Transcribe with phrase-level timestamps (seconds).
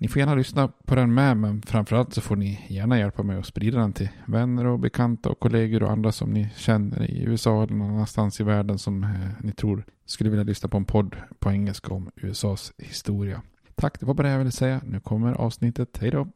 [0.00, 3.38] Ni får gärna lyssna på den med, men framförallt så får ni gärna hjälpa mig
[3.38, 7.22] att sprida den till vänner och bekanta och kollegor och andra som ni känner i
[7.22, 10.84] USA eller någon annanstans i världen som eh, ni tror skulle vilja lyssna på en
[10.84, 13.42] podd på engelska om USAs historia.
[13.74, 14.80] Tack, det var bara det jag ville säga.
[14.84, 15.98] Nu kommer avsnittet.
[16.00, 16.28] Hej då!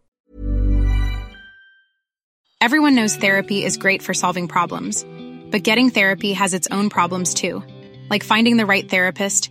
[2.65, 5.07] Everyone knows therapy is great for solving problems,
[5.53, 7.63] but getting therapy has its own problems too,
[8.11, 9.51] like finding the right therapist,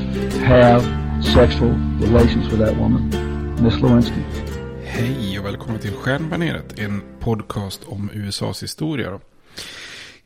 [0.43, 0.83] have
[1.23, 3.09] sexual relations with that woman,
[3.63, 4.21] Miss Lewinsky.
[4.83, 9.09] Hej och välkomna till Stjärnbaneret, en podcast om USAs historia.
[9.09, 9.19] Jag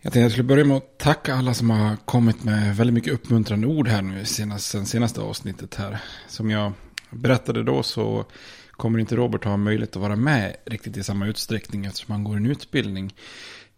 [0.01, 3.13] tänkte att jag skulle börja med att tacka alla som har kommit med väldigt mycket
[3.13, 5.97] uppmuntrande ord här nu senast, sen senaste avsnittet här.
[6.27, 6.73] Som jag
[7.09, 8.25] berättade då så
[8.71, 12.35] kommer inte Robert ha möjlighet att vara med riktigt i samma utsträckning eftersom han går
[12.35, 13.13] en utbildning.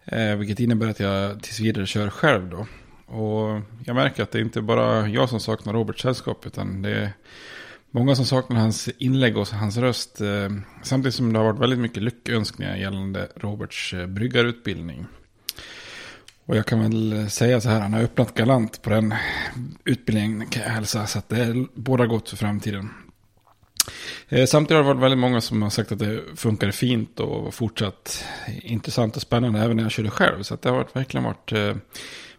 [0.06, 2.68] Eh, vilket innebär att jag tills vidare kör själv då.
[3.08, 7.14] Och jag märker att det inte bara jag som saknar Roberts sällskap utan det är
[7.92, 10.22] många som saknar hans inlägg och hans röst.
[10.22, 10.50] Eh,
[10.84, 15.06] samtidigt som det har varit väldigt mycket lyckönskningar gällande Roberts eh, bryggarutbildning.
[16.46, 19.14] Och jag kan väl eh, säga så här, han har öppnat galant på den
[19.86, 21.08] utbildningen kan jag hälsa.
[21.08, 22.90] Så att det är båda gott för framtiden.
[24.48, 27.52] Samtidigt har det varit väldigt många som har sagt att det funkar fint och var
[27.52, 28.26] fortsatt
[28.62, 30.44] intressant och spännande även när jag körde själv.
[30.44, 31.76] Så att det har varit, verkligen varit eh,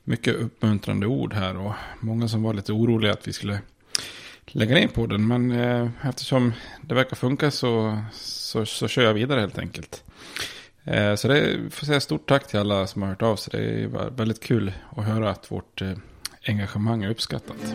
[0.09, 3.61] mycket uppmuntrande ord här och många som var lite oroliga att vi skulle
[4.47, 5.27] lägga ner på den.
[5.27, 10.05] Men eh, eftersom det verkar funka så, så, så kör jag vidare helt enkelt.
[10.85, 13.61] Eh, så det får säga stort tack till alla som har hört av sig.
[13.61, 15.93] Det är väldigt kul att höra att vårt eh,
[16.47, 17.75] engagemang är uppskattat.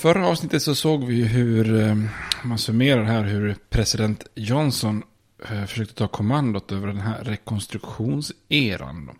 [0.00, 1.94] Förra avsnittet så såg vi hur eh,
[2.42, 5.02] man summerar här hur president Johnson
[5.44, 9.10] Eh, försökte ta kommandot över den här rekonstruktionseran.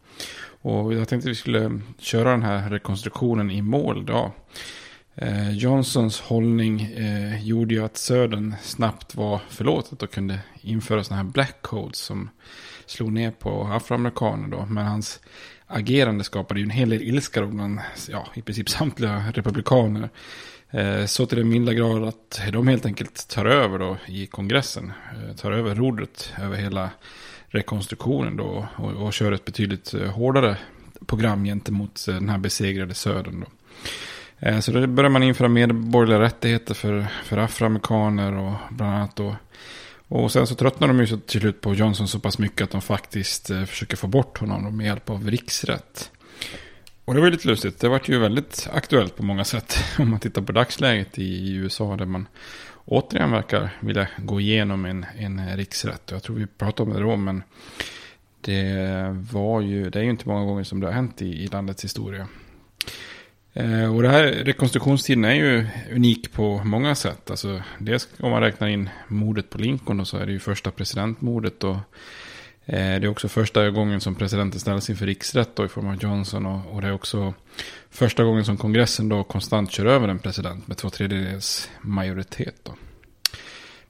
[0.60, 4.30] Och jag tänkte att vi skulle köra den här rekonstruktionen i mål idag.
[5.14, 11.22] Eh, Johnsons hållning eh, gjorde ju att Södern snabbt var förlåtet och kunde införa sådana
[11.22, 12.30] här black codes som
[12.86, 14.66] slog ner på afroamerikaner då.
[14.66, 15.20] Men hans
[15.66, 20.10] agerande skapade ju en hel del ilska bland ja, i princip samtliga republikaner.
[20.70, 24.92] Eh, så till den milda grad att de helt enkelt tar över då i kongressen.
[25.12, 26.90] Eh, tar över rodret över hela
[27.48, 30.56] rekonstruktionen då och, och kör ett betydligt eh, hårdare
[31.06, 33.40] program gentemot den här besegrade södern.
[33.40, 33.46] Då.
[34.60, 39.36] Så då börjar man införa medborgerliga rättigheter för, för afroamerikaner och bland annat då.
[40.08, 42.80] Och sen så tröttnar de ju till slut på Johnson så pass mycket att de
[42.80, 46.10] faktiskt försöker få bort honom med hjälp av riksrätt.
[47.08, 47.80] Och det var ju lite lustigt.
[47.80, 49.78] Det var ju väldigt aktuellt på många sätt.
[49.98, 52.28] Om man tittar på dagsläget i USA där man
[52.84, 56.10] återigen verkar vilja gå igenom en, en riksrätt.
[56.10, 57.42] Jag tror vi pratade om det då, men
[58.40, 61.46] det var ju, det är ju inte många gånger som det har hänt i, i
[61.46, 62.28] landets historia.
[63.52, 67.30] Eh, och det här rekonstruktionstiden är ju unik på många sätt.
[67.30, 70.70] Alltså, dels om man räknar in mordet på Lincoln och så är det ju första
[70.70, 71.64] presidentmordet.
[71.64, 71.76] Och
[72.68, 76.02] Eh, det är också första gången som presidenten ställs inför riksrätt då, i form av
[76.02, 76.46] Johnson.
[76.46, 77.34] Och, och, det är också
[77.90, 82.54] första gången som kongressen då konstant kör över en president med två tredjedels majoritet.
[82.62, 82.74] Då.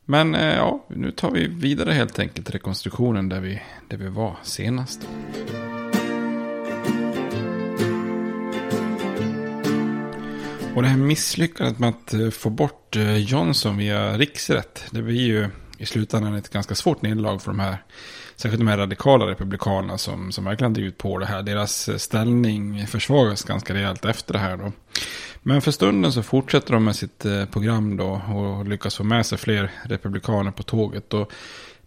[0.04, 4.36] Men eh, ja, nu tar vi vidare helt enkelt rekonstruktionen där vi, där vi var
[4.42, 5.08] senast.
[10.74, 15.48] Och det här misslyckandet med att eh, få bort Johnson via riksrätt, det blir ju
[15.78, 17.78] i slutändan ett ganska svårt nederlag för de här
[18.38, 21.42] särskilt de här radikala republikanerna som, som verkligen drivit på det här.
[21.42, 24.72] Deras eh, ställning försvagas ganska rejält efter det här då.
[25.42, 29.26] Men för stunden så fortsätter de med sitt eh, program då och lyckas få med
[29.26, 31.14] sig fler republikaner på tåget.
[31.14, 31.32] Och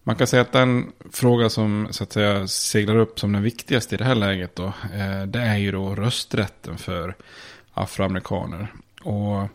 [0.04, 3.96] man kan säga att den fråga som så att säga seglar upp som den viktigaste
[3.96, 7.16] i det här läget då, eh, det är ju då rösträtten för
[7.74, 8.68] afroamerikaner.
[9.04, 9.48] Och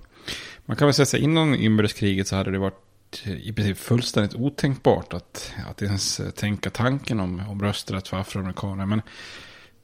[0.66, 2.85] man kan väl säga att innan inbördeskriget så hade det varit
[3.24, 8.86] i princip fullständigt otänkbart att, att ens tänka tanken om, om rösträtt för afroamerikaner.
[8.86, 9.02] Men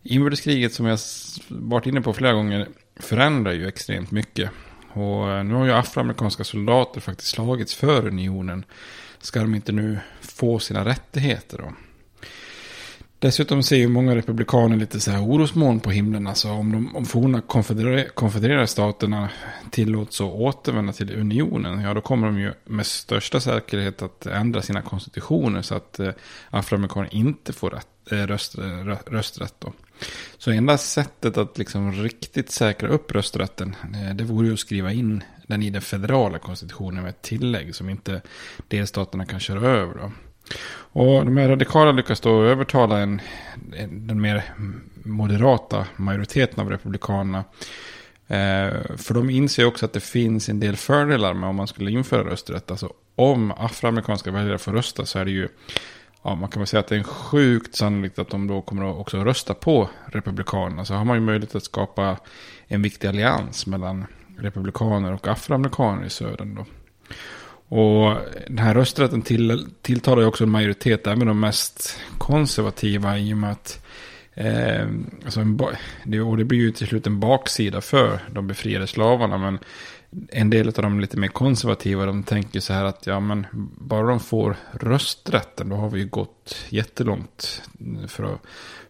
[0.03, 0.99] inbördeskriget som jag
[1.49, 4.51] varit inne på flera gånger förändrar ju extremt mycket.
[4.93, 8.65] Och eh, nu har ju afroamerikanska soldater faktiskt slagits för unionen.
[9.19, 11.73] Ska de inte nu få sina rättigheter då?
[13.23, 16.27] Dessutom ser ju många republikaner lite så här orosmoln på himlen.
[16.27, 19.29] Alltså om de om forna konfedererade, konfedererade staterna
[19.71, 21.81] tillåts att återvända till unionen.
[21.81, 25.63] Ja, då kommer de ju med största säkerhet att ändra sina konstitutioner.
[25.63, 26.11] Så att eh,
[26.51, 29.73] afroamerikaner inte får rätt, eh, röst, eh, rö, rösträtt då.
[30.39, 33.77] Så enda sättet att liksom riktigt säkra upp rösträtten.
[33.95, 37.75] Eh, det vore ju att skriva in den i den federala konstitutionen med ett tillägg.
[37.75, 38.23] Som inte
[38.69, 40.13] delstaterna kan köra över då.
[40.95, 43.21] Och de här radikala lyckas då övertala en,
[43.77, 44.45] en, den mer
[45.05, 47.45] moderata majoriteten av republikanerna.
[48.27, 51.91] Eh, för de inser också att det finns en del fördelar med om man skulle
[51.91, 52.71] införa rösträtt.
[52.71, 55.49] Alltså om afroamerikanska väljare får rösta så är det ju,
[56.23, 58.97] ja man kan väl säga att det är sjukt sannolikt att de då kommer att
[58.97, 60.85] också rösta på republikanerna.
[60.85, 62.17] Så har man ju möjlighet att skapa
[62.67, 64.05] en viktig allians mellan
[64.39, 66.67] republikaner och afroamerikaner i södern då.
[67.75, 68.17] Och
[68.47, 73.37] den här rösträtten till, tilltalar ju också en majoritet, även de mest konservativa, i och
[73.37, 73.85] med att
[74.35, 74.87] eh,
[75.25, 75.61] alltså en,
[76.05, 79.39] det, och det blir ju till slut en baksida för de befriade slavarna.
[79.39, 79.59] Men
[80.29, 83.47] en del av de lite mer konservativa, de tänker så här att ja men
[83.79, 87.63] bara de får rösträtten, då har vi ju gått jättelångt
[88.09, 88.39] för,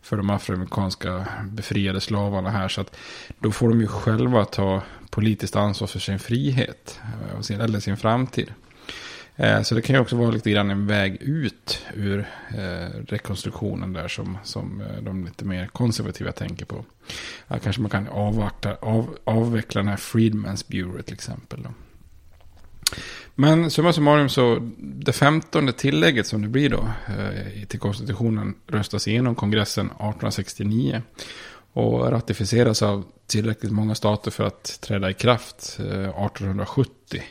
[0.00, 2.69] för de afroamerikanska befriade slavarna här.
[2.69, 2.96] Så att
[3.38, 7.00] då får de ju själva ta politiskt ansvar för sin frihet,
[7.50, 8.52] eh, eller sin framtid.
[9.36, 13.92] Eh, så det kan ju också vara lite grann en väg ut ur eh, rekonstruktionen
[13.92, 16.84] där som, som eh, de lite mer konservativa tänker på.
[17.48, 21.62] Ja, kanske man kan avvakta, av, avveckla den här Freedmans Bureau till exempel.
[21.62, 21.70] Då.
[23.34, 26.88] Men summa summarum så det femtonde tillägget som det blir då
[27.68, 31.02] till konstitutionen röstas igenom kongressen 1869
[31.72, 37.22] och ratificeras av tillräckligt många stater för att träda i kraft 1870.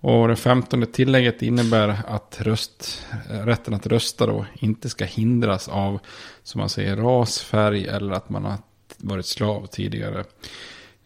[0.00, 6.00] Och det femtonde tillägget innebär att röst, rätten att rösta då inte ska hindras av,
[6.42, 8.58] som man säger, ras, färg eller att man har
[8.96, 10.24] varit slav tidigare.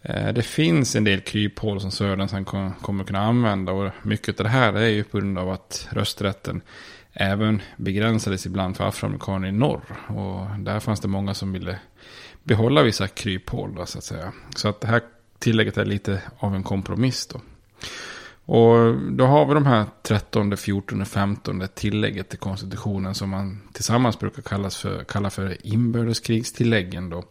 [0.03, 2.45] Eh, det finns en del kryphål som Södern sen
[2.81, 6.63] kommer kunna använda och mycket av det här är ju på grund av att rösträtten
[7.13, 9.83] även begränsades ibland för afroamerikaner i norr.
[10.07, 11.79] Och där fanns det många som ville
[12.43, 14.33] behålla vissa kryphål då, så att säga.
[14.57, 15.03] Så att det här
[15.39, 17.41] tillägget är lite av en kompromiss då.
[18.47, 24.19] Och då har vi de här 13, 14, 15 tillägget till konstitutionen som man tillsammans
[24.19, 27.11] brukar kallas för, kalla för inbördeskrigstilläggen.
[27.11, 27.25] Då.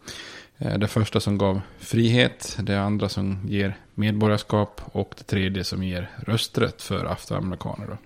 [0.58, 5.84] Eh, det första som gav frihet, det andra som ger medborgarskap och det tredje som
[5.84, 7.98] ger rösträtt för afroamerikaner.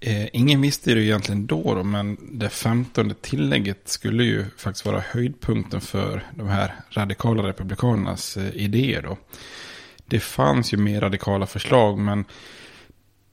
[0.00, 5.00] Eh, ingen visste det egentligen då, då, men det femtonde tillägget skulle ju faktiskt vara
[5.00, 9.02] höjdpunkten för de här radikala republikanernas eh, idéer.
[9.02, 9.16] Då.
[10.06, 12.24] Det fanns ju mer radikala förslag, men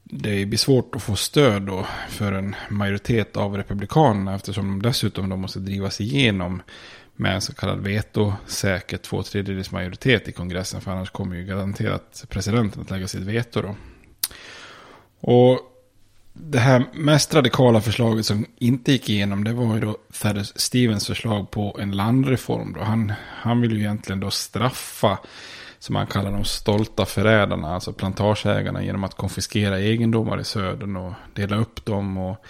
[0.03, 5.29] det blir svårt att få stöd då för en majoritet av republikanerna eftersom de dessutom
[5.29, 6.61] då måste drivas igenom
[7.15, 10.81] med en så kallad vetosäker två tredjedels majoritet i kongressen.
[10.81, 13.75] För annars kommer ju garanterat presidenten att lägga sitt veto då.
[15.19, 15.59] Och
[16.33, 21.07] det här mest radikala förslaget som inte gick igenom det var ju då Thaddeus Stevens
[21.07, 22.73] förslag på en landreform.
[22.73, 22.81] Då.
[22.81, 25.17] Han, han vill ju egentligen då straffa,
[25.79, 31.13] som man kallar de stolta förrädarna, alltså plantageägarna genom att konfiskera egendomar i södern och
[31.33, 32.17] dela upp dem.
[32.17, 32.45] Och,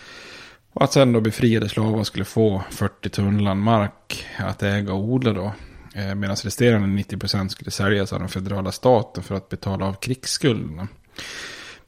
[0.74, 5.34] och att sen då befriade slavar skulle få 40 tunnland mark att äga och odla
[5.34, 5.54] då.
[5.96, 10.88] Eh, medan resterande 90% skulle säljas av den federala staten för att betala av krigsskulderna.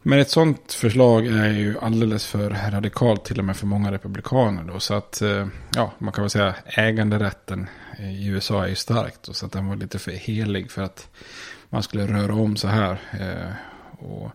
[0.02, 4.64] Men ett sånt förslag är ju alldeles för radikalt till och med för många republikaner.
[4.64, 7.68] Då, så att, eh, ja, man kan väl säga äganderätten
[8.02, 9.36] Eh, i USA är ju starkt.
[9.36, 11.10] så att den var lite för helig för att
[11.70, 13.00] man skulle röra om så här.
[13.20, 13.54] Eh,
[14.06, 14.32] och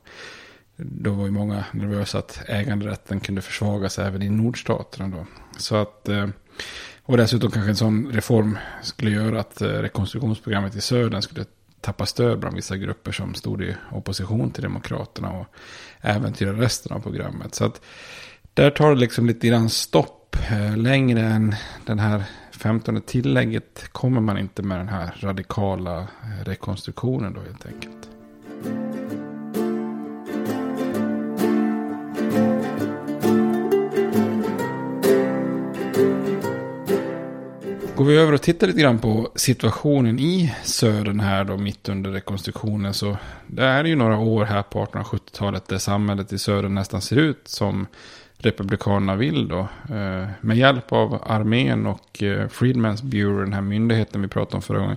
[0.76, 5.26] då var ju många nervösa att äganderätten kunde försvagas även i nordstaterna då.
[5.58, 6.28] Så att, eh,
[7.02, 11.44] och dessutom kanske en sån reform skulle göra att rekonstruktionsprogrammet i södern skulle
[11.80, 15.46] tappa stöd bland vissa grupper som stod i opposition till Demokraterna och
[16.00, 17.54] äventyra resten av programmet.
[17.54, 17.80] Så att
[18.54, 20.36] där tar det liksom lite grann stopp.
[20.76, 21.54] Längre än
[21.86, 22.24] den här
[22.56, 28.08] 15 tillägget kommer man inte med den här radikala eh, rekonstruktionen då helt enkelt.
[37.96, 42.10] Går vi över och tittar lite grann på situationen i södern här då mitt under
[42.10, 47.00] rekonstruktionen så det är ju några år här på 1870-talet där samhället i södern nästan
[47.00, 47.86] ser ut som
[48.38, 49.68] republikanerna vill då.
[49.90, 54.62] Eh, med hjälp av armén och eh, Freedmen's Bureau, den här myndigheten vi pratade om
[54.62, 54.96] förra gången,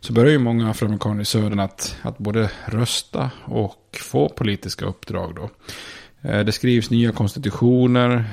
[0.00, 5.34] så börjar ju många afroamerikaner i södern att, att både rösta och få politiska uppdrag
[5.34, 5.50] då.
[6.28, 8.24] Eh, det skrivs nya konstitutioner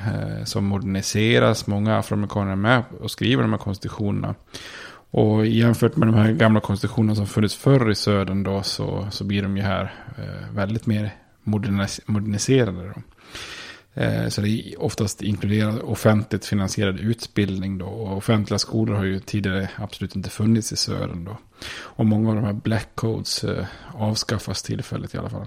[0.44, 1.66] som moderniseras.
[1.66, 4.34] Många afroamerikaner är med och skriver de här konstitutionerna.
[5.10, 9.24] Och jämfört med de här gamla konstitutionerna som funnits förr i södern då så, så
[9.24, 9.94] blir de ju här
[10.52, 11.10] väldigt mer
[12.06, 12.92] moderniserade.
[12.94, 13.02] Då.
[13.94, 17.86] Eh, så det oftast inkluderar offentligt finansierad utbildning då.
[17.86, 21.24] Och offentliga skolor har ju tidigare absolut inte funnits i Sören.
[21.24, 21.38] då.
[21.76, 25.46] Och många av de här black codes eh, avskaffas tillfälligt i alla fall.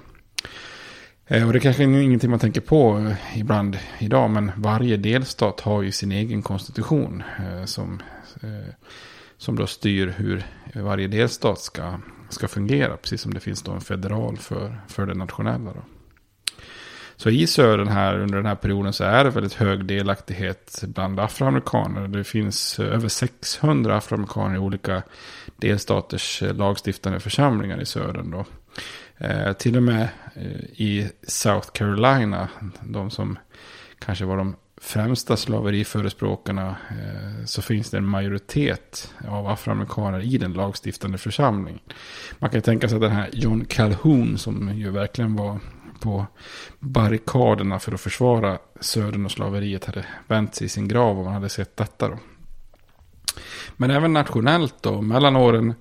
[1.27, 5.81] Eh, och det kanske är ingenting man tänker på ibland idag, men varje delstat har
[5.81, 7.23] ju sin egen konstitution
[7.65, 8.01] som,
[9.37, 11.99] som då styr hur varje delstat ska,
[12.29, 15.73] ska fungera, precis som det finns då en federal för, för det nationella.
[15.73, 15.96] Då.
[17.17, 21.19] Så i södern här under den här perioden så är det väldigt hög delaktighet bland
[21.19, 22.07] afroamerikaner.
[22.07, 25.03] Det finns eh, över 600 afroamerikaner i olika
[25.55, 28.31] delstaters eh, lagstiftande församlingar i södern.
[28.31, 28.45] Då.
[29.17, 32.49] Eh, till och med eh, i South Carolina,
[32.83, 33.39] de som
[33.99, 40.53] kanske var de främsta slaveriförespråkarna, eh, så finns det en majoritet av afroamerikaner i den
[40.53, 41.81] lagstiftande församlingen.
[42.39, 45.59] Man kan tänka sig att den här John Calhoun, som ju verkligen var
[45.99, 46.25] på
[46.79, 51.33] barrikaderna för att försvara södern och slaveriet, hade vänt sig i sin grav om man
[51.33, 52.07] hade sett detta.
[52.07, 52.17] Då.
[53.77, 55.73] Men även nationellt då, mellan åren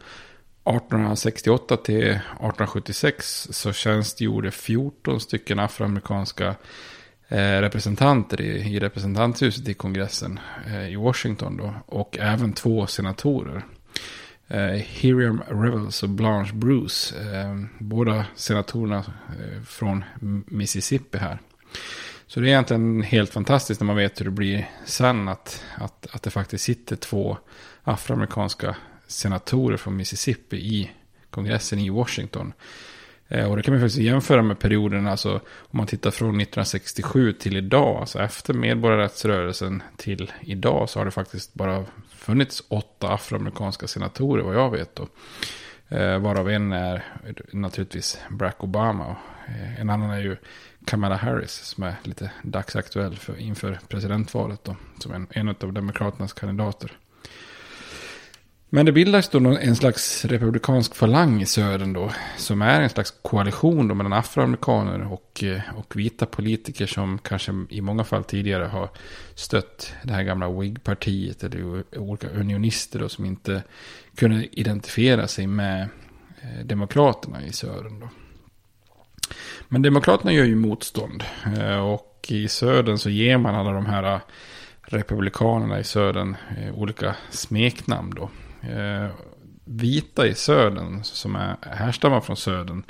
[0.66, 6.54] 1868 till 1876 så tjänstgjorde 14 stycken afroamerikanska
[7.28, 11.74] eh, representanter i, i representanthuset i kongressen eh, i Washington då.
[11.86, 13.64] Och även två senatorer.
[14.48, 17.14] Eh, Hiriam Revels och Blanche Bruce.
[17.16, 20.04] Eh, båda senatorerna eh, från
[20.46, 21.38] Mississippi här.
[22.26, 26.06] Så det är egentligen helt fantastiskt när man vet hur det blir sen att, att,
[26.10, 27.38] att det faktiskt sitter två
[27.82, 28.76] afroamerikanska
[29.06, 30.90] senatorer från Mississippi i
[31.30, 32.52] kongressen i Washington.
[33.28, 37.32] Eh, och det kan man faktiskt jämföra med perioden, alltså om man tittar från 1967
[37.32, 41.84] till idag, alltså efter medborgarrättsrörelsen till idag, så har det faktiskt bara
[42.26, 45.08] funnits åtta afroamerikanska senatorer, vad jag vet då.
[45.88, 47.04] Eh, varav en är
[47.52, 49.16] naturligtvis Barack Obama.
[49.48, 50.36] Eh, en annan är ju
[50.84, 54.76] Kamala Harris som är lite dagsaktuell för, inför presidentvalet då.
[54.98, 56.92] Som en, en av demokraternas kandidater.
[58.68, 62.12] Men det bildas då en slags republikansk falang i södern då.
[62.36, 67.52] Som är en slags koalition då mellan afroamerikaner och, eh, och vita politiker som kanske
[67.70, 68.90] i många fall tidigare har
[69.34, 71.44] stött det här gamla Whig-partiet.
[71.44, 73.62] Eller olika unionister då som inte
[74.16, 75.88] kunde identifiera sig med
[76.40, 78.08] eh, demokraterna i södern då.
[79.68, 81.24] Men demokraterna gör ju motstånd.
[81.58, 84.20] Eh, och i södern så ger man alla de här
[84.82, 86.36] republikanerna i södern
[86.74, 88.30] olika smeknamn då.
[88.68, 89.10] Eh,
[89.64, 92.82] vita i södern som är härstammar från södern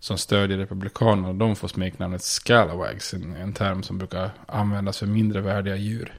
[0.00, 5.40] som stödjer republikanerna, de får smeknamnet scalawags, en, en term som brukar användas för mindre
[5.40, 6.14] värdiga djur.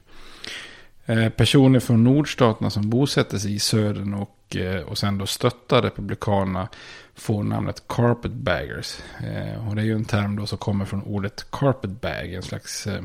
[1.05, 5.81] Eh, personer från nordstaterna som bosätter sig i södern och, eh, och sen då stöttar
[5.81, 6.67] republikanerna
[7.15, 8.97] får namnet carpetbaggers.
[9.19, 12.87] Eh, och det är ju en term då som kommer från ordet carpetbag, en slags
[12.87, 13.01] eh,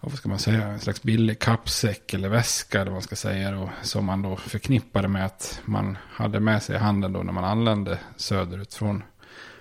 [0.00, 3.50] vad ska man säga, en slags billig kappsäck eller väska eller vad man ska säga.
[3.50, 7.32] Då, som man då förknippade med att man hade med sig i handen då när
[7.32, 9.02] man anlände söderut från,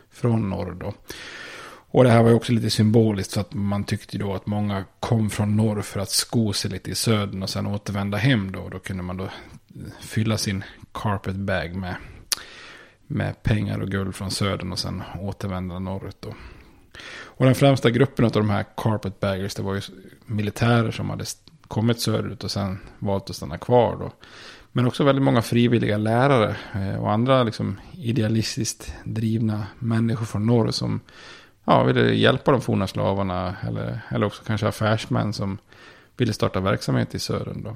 [0.10, 0.94] från norr då.
[1.92, 4.86] Och det här var ju också lite symboliskt för att man tyckte då att många
[5.00, 8.70] kom från norr för att sko sig lite i södern och sen återvända hem då.
[8.70, 9.30] Då kunde man då
[10.00, 11.96] fylla sin carpet bag med,
[13.08, 16.34] med pengar och guld från södern och sen återvända norrut då.
[17.40, 19.82] Och den främsta gruppen av de här carpetbaggers det var ju
[20.30, 21.26] militärer som hade
[21.68, 24.12] kommit söderut och sen valt att stanna kvar då.
[24.72, 30.72] Men också väldigt många frivilliga lärare eh, och andra liksom idealistiskt drivna människor från norr
[30.72, 31.02] som
[31.66, 33.56] ja, ville hjälpa de forna slavarna.
[33.68, 35.58] Eller, eller också kanske affärsmän som
[36.18, 37.64] ville starta verksamhet i södern.
[37.64, 37.76] Då.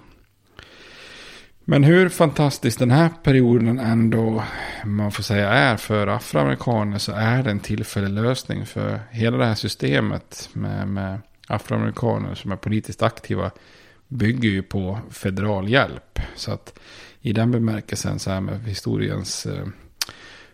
[1.65, 4.43] Men hur fantastisk den här perioden ändå
[4.85, 9.45] man får säga är för afroamerikaner så är det en tillfällig lösning för hela det
[9.45, 13.51] här systemet med, med afroamerikaner som är politiskt aktiva
[14.07, 16.19] bygger ju på federal hjälp.
[16.35, 16.79] Så att
[17.21, 19.67] i den bemärkelsen så här med historiens eh,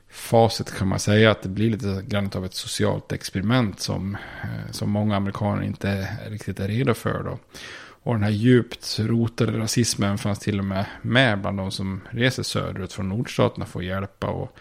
[0.10, 4.72] facit kan man säga att det blir lite grann av ett socialt experiment som, eh,
[4.72, 7.24] som många amerikaner inte riktigt är redo för.
[7.24, 7.40] Då.
[8.04, 12.44] Och den här djupt rotade rasismen fanns till och med med bland de som reser
[12.44, 14.28] söderut från nordstaterna för att hjälpa.
[14.28, 14.58] Och,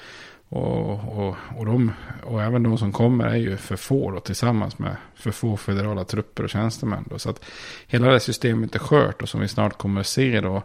[0.48, 4.78] och, och, och, de, och även de som kommer är ju för få då, tillsammans
[4.78, 7.04] med för få federala trupper och tjänstemän.
[7.10, 7.18] Då.
[7.18, 7.44] Så att
[7.86, 10.62] hela det systemet är skört och som vi snart kommer att se då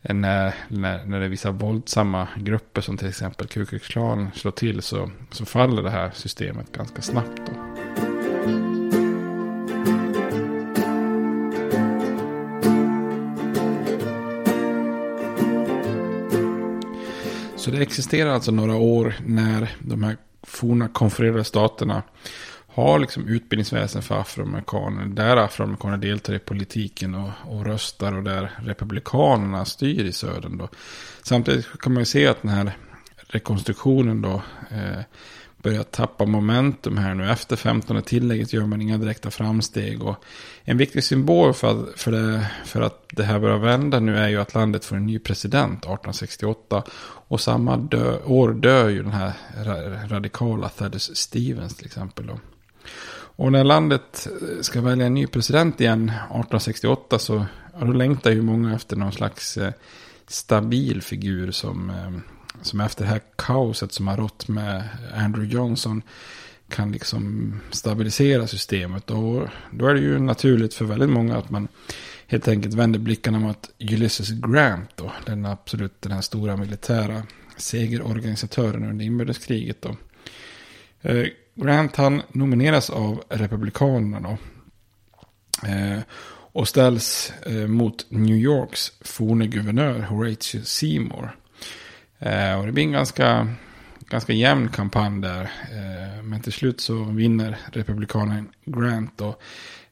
[0.00, 4.52] när, när, när det är vissa våldsamma grupper som till exempel Ku Klux Klan slår
[4.52, 7.40] till så, så faller det här systemet ganska snabbt.
[7.46, 8.15] Då.
[17.66, 22.02] Så det existerar alltså några år när de här forna konfererade staterna
[22.66, 25.06] har liksom utbildningsväsen för afroamerikaner.
[25.06, 30.58] Där afroamerikaner deltar i politiken och, och röstar och där republikanerna styr i södern.
[30.58, 30.68] Då.
[31.22, 32.72] Samtidigt kan man ju se att den här
[33.28, 35.00] rekonstruktionen då eh,
[35.56, 37.30] börjar tappa momentum här nu.
[37.30, 40.02] Efter 15 tillägget gör man inga direkta framsteg.
[40.02, 40.24] Och
[40.68, 44.40] en viktig symbol för, för, det, för att det här börjar vända nu är ju
[44.40, 46.82] att landet får en ny president 1868.
[47.28, 49.32] Och samma dö, år dör ju den här
[50.08, 52.26] radikala Thaddeus Stevens till exempel.
[52.26, 52.38] Då.
[53.36, 54.28] Och när landet
[54.60, 57.46] ska välja en ny president igen 1868 så
[57.80, 59.72] då längtar ju många efter någon slags eh,
[60.26, 62.10] stabil figur som, eh,
[62.62, 66.02] som efter det här kaoset som har rått med Andrew Johnson
[66.68, 69.10] kan liksom stabilisera systemet.
[69.10, 71.68] Och då är det ju naturligt för väldigt många att man
[72.26, 75.12] helt enkelt vänder blickarna mot Ulysses Grant då.
[75.26, 77.22] Den absolut den här stora militära
[77.56, 79.96] segerorganisatören under inbördeskriget då.
[81.02, 84.38] Eh, Grant han nomineras av Republikanerna då.
[85.68, 86.00] Eh,
[86.52, 91.36] och ställs eh, mot New Yorks forne guvernör Horatio Seymour.
[92.18, 93.48] Eh, och det blir en ganska,
[94.08, 95.42] ganska jämn kampanj där.
[95.42, 99.42] Eh, men till slut så vinner republikanen Grant Och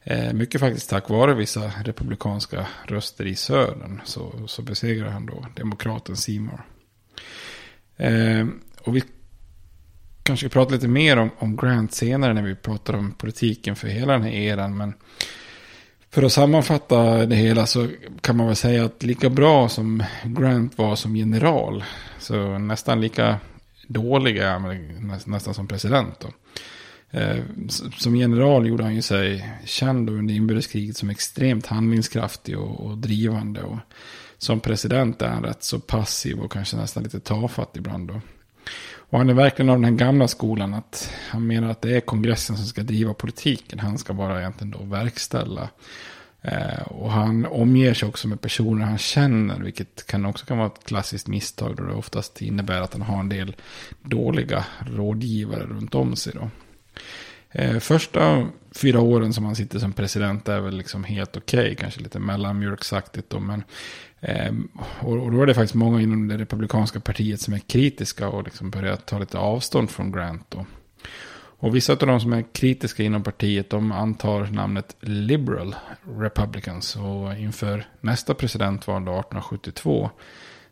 [0.07, 4.01] Eh, mycket faktiskt tack vare vissa republikanska röster i södern.
[4.05, 6.61] Så, så besegrar han då demokraten Seymour.
[7.97, 8.47] Eh,
[8.81, 9.03] och vi
[10.23, 14.13] kanske prata lite mer om, om Grant senare när vi pratar om politiken för hela
[14.13, 14.77] den här eran.
[14.77, 14.93] Men
[16.09, 17.87] för att sammanfatta det hela så
[18.21, 21.83] kan man väl säga att lika bra som Grant var som general.
[22.19, 23.39] Så nästan lika
[23.87, 24.59] dåliga,
[25.25, 26.19] nästan som president.
[26.19, 26.27] Då.
[27.19, 27.43] Eh,
[27.97, 33.61] som general gjorde han ju sig känd under inbördeskriget som extremt handlingskraftig och, och drivande.
[33.61, 33.77] Och
[34.37, 38.07] som president är han rätt så passiv och kanske nästan lite tafatt ibland.
[38.07, 38.21] Då.
[38.95, 40.73] Och han är verkligen av den här gamla skolan.
[40.73, 43.79] att Han menar att det är kongressen som ska driva politiken.
[43.79, 45.69] Han ska bara egentligen då verkställa.
[46.47, 49.59] Eh, och han omger sig också med personer han känner.
[49.59, 51.75] Vilket kan också kan vara ett klassiskt misstag.
[51.75, 53.55] Då det oftast innebär att han har en del
[54.01, 56.33] dåliga rådgivare runt om sig.
[56.35, 56.49] Då.
[57.51, 61.59] Eh, första fyra åren som han sitter som president är väl liksom helt okej.
[61.59, 63.39] Okay, kanske lite mellanmjölksaktigt då.
[63.39, 63.63] Men
[64.19, 64.53] eh,
[64.99, 68.69] och då är det faktiskt många inom det republikanska partiet som är kritiska och liksom
[68.69, 70.45] börjar ta lite avstånd från Grant.
[70.49, 70.65] Då.
[71.57, 75.75] Och vissa av de som är kritiska inom partiet de antar namnet Liberal
[76.17, 76.95] Republicans.
[76.95, 80.09] Och inför nästa presidentval 1872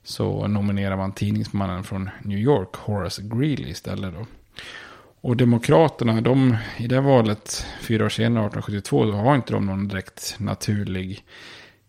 [0.04, 4.14] så nominerar man tidningsmannen från New York, Horace Greeley istället.
[4.14, 4.26] Då.
[5.22, 9.88] Och Demokraterna, de, i det valet fyra år senare, 1872, då har inte de någon
[9.88, 11.26] direkt naturlig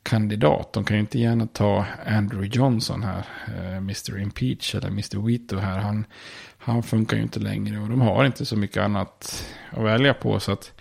[0.02, 0.72] kandidat.
[0.72, 4.18] De kan ju inte gärna ta Andrew Johnson här, eh, Mr.
[4.18, 5.26] Impeach eller Mr.
[5.26, 5.78] Vito här.
[5.78, 6.04] Han,
[6.64, 10.40] han funkar ju inte längre och de har inte så mycket annat att välja på.
[10.40, 10.72] Så, att,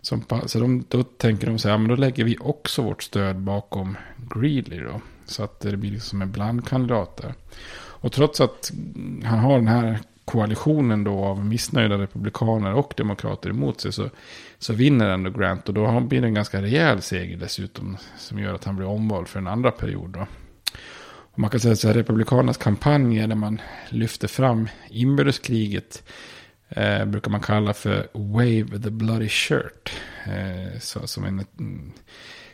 [0.00, 3.36] som, så de, då tänker de så här, men då lägger vi också vårt stöd
[3.36, 3.96] bakom
[4.34, 5.00] Greeley då.
[5.24, 7.34] Så att det blir liksom en blandkandidat där.
[8.00, 8.72] Och trots att
[9.24, 14.10] han har den här koalitionen då av missnöjda republikaner och demokrater emot sig så,
[14.58, 18.54] så vinner ändå Grant och då blir det en ganska rejäl seger dessutom som gör
[18.54, 20.10] att han blir omvald för en andra period.
[20.10, 20.26] Då.
[21.38, 26.02] Man kan säga att republikanernas kampanjer där man lyfter fram inbördeskriget
[26.68, 29.92] eh, brukar man kalla för Wave the Bloody Shirt.
[30.24, 31.44] Eh, så, som en,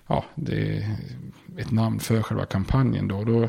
[0.06, 0.96] ja, det är
[1.58, 3.24] ett namn för själva kampanjen då.
[3.24, 3.48] då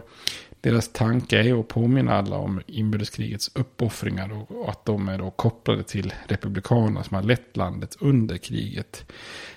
[0.62, 5.84] deras tanke är att påminna alla om inbördeskrigets uppoffringar och att de är då kopplade
[5.84, 9.12] till republikanerna som har lett landet under kriget.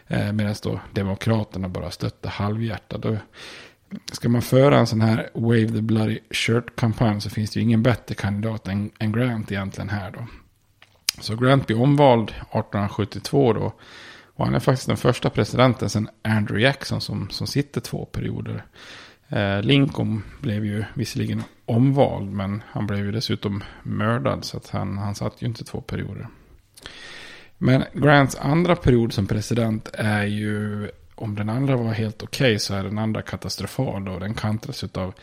[0.06, 3.04] Eh, Medan då demokraterna bara stötte halvhjärtat.
[4.12, 7.83] Ska man föra en sån här Wave the Bloody Shirt-kampanj så finns det ju ingen
[7.83, 10.27] bättre kandidat än, än Grant egentligen här då.
[11.20, 13.72] Så Grant blir omvald 1872 då.
[14.38, 18.64] Och han är faktiskt den första presidenten sedan Andrew Jackson som, som sitter två perioder.
[19.29, 24.98] Eh, Lincoln blev ju visserligen omvald men han blev ju dessutom mördad så att han,
[24.98, 26.29] han satt ju inte två perioder.
[27.59, 32.59] Men Grants andra period som president är ju, om den andra var helt okej okay,
[32.59, 35.14] så är den andra katastrofal och den kantras av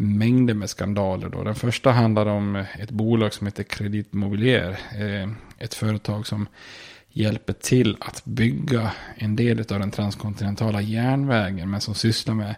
[0.00, 1.28] mängder med skandaler.
[1.28, 1.44] Då.
[1.44, 4.70] Den första handlar om ett bolag som heter Credit Mobilier.
[4.70, 6.48] Eh, ett företag som
[7.12, 12.54] hjälper till att bygga en del av den transkontinentala järnvägen men som sysslar med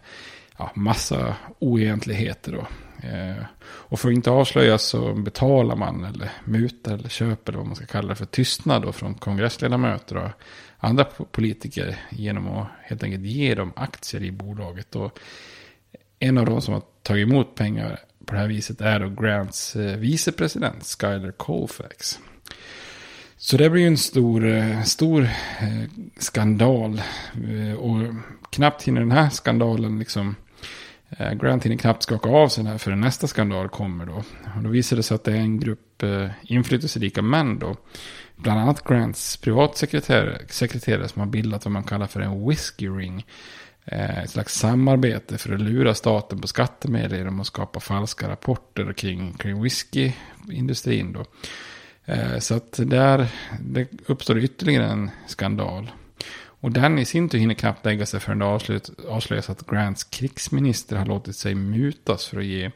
[0.58, 2.52] ja, massa oegentligheter.
[2.52, 2.66] Då.
[3.08, 7.66] Eh, och för att inte avslöjas så betalar man eller mutar eller köper Eller vad
[7.66, 10.30] man ska kalla det för tystnad då från kongressledamöter och
[10.84, 14.96] andra politiker genom att helt enkelt ge dem aktier i bolaget.
[14.96, 15.18] Och
[16.18, 19.76] en av de som har tagit emot pengar på det här viset är då Grants
[19.76, 22.18] eh, vicepresident Skyler Colfax.
[23.36, 27.02] Så det blir ju en stor, eh, stor eh, skandal.
[27.78, 28.14] Och
[28.50, 30.34] knappt hinner den här skandalen liksom
[31.40, 34.22] Grant hinner knappt skaka av sig här förrän nästa skandal kommer då.
[34.56, 36.02] Och då visar det sig att det är en grupp
[36.42, 37.76] inflytelserika män då.
[38.42, 43.26] Bland annat Grants privatsekreterare som har bildat vad man kallar för en whisky ring.
[43.84, 48.92] Eh, ett slags samarbete för att lura staten på skattemedel genom att skapa falska rapporter
[48.92, 51.24] kring, kring whiskyindustrin då.
[52.04, 53.26] Eh, så att där
[53.60, 55.90] det uppstår ytterligare en skandal.
[56.44, 60.96] Och den i sin tur hinner knappt lägga sig förrän det avslöjas att Grants krigsminister
[60.96, 62.70] har låtit sig mutas för att ge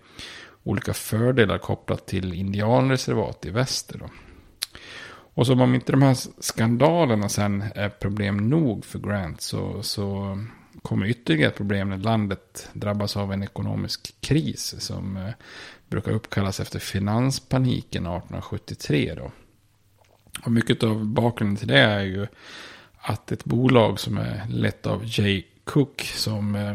[0.63, 3.99] olika fördelar kopplat till indianreservat i väster.
[3.99, 4.11] Då.
[5.37, 10.39] Och som om inte de här skandalerna sen är problem nog för Grant så, så
[10.83, 15.33] kommer ytterligare ett problem när landet drabbas av en ekonomisk kris som eh,
[15.89, 19.15] brukar uppkallas efter finanspaniken 1873.
[19.15, 19.31] Då.
[20.45, 22.27] Och mycket av bakgrunden till det är ju
[22.99, 26.75] att ett bolag som är lett av Jay Cook som eh,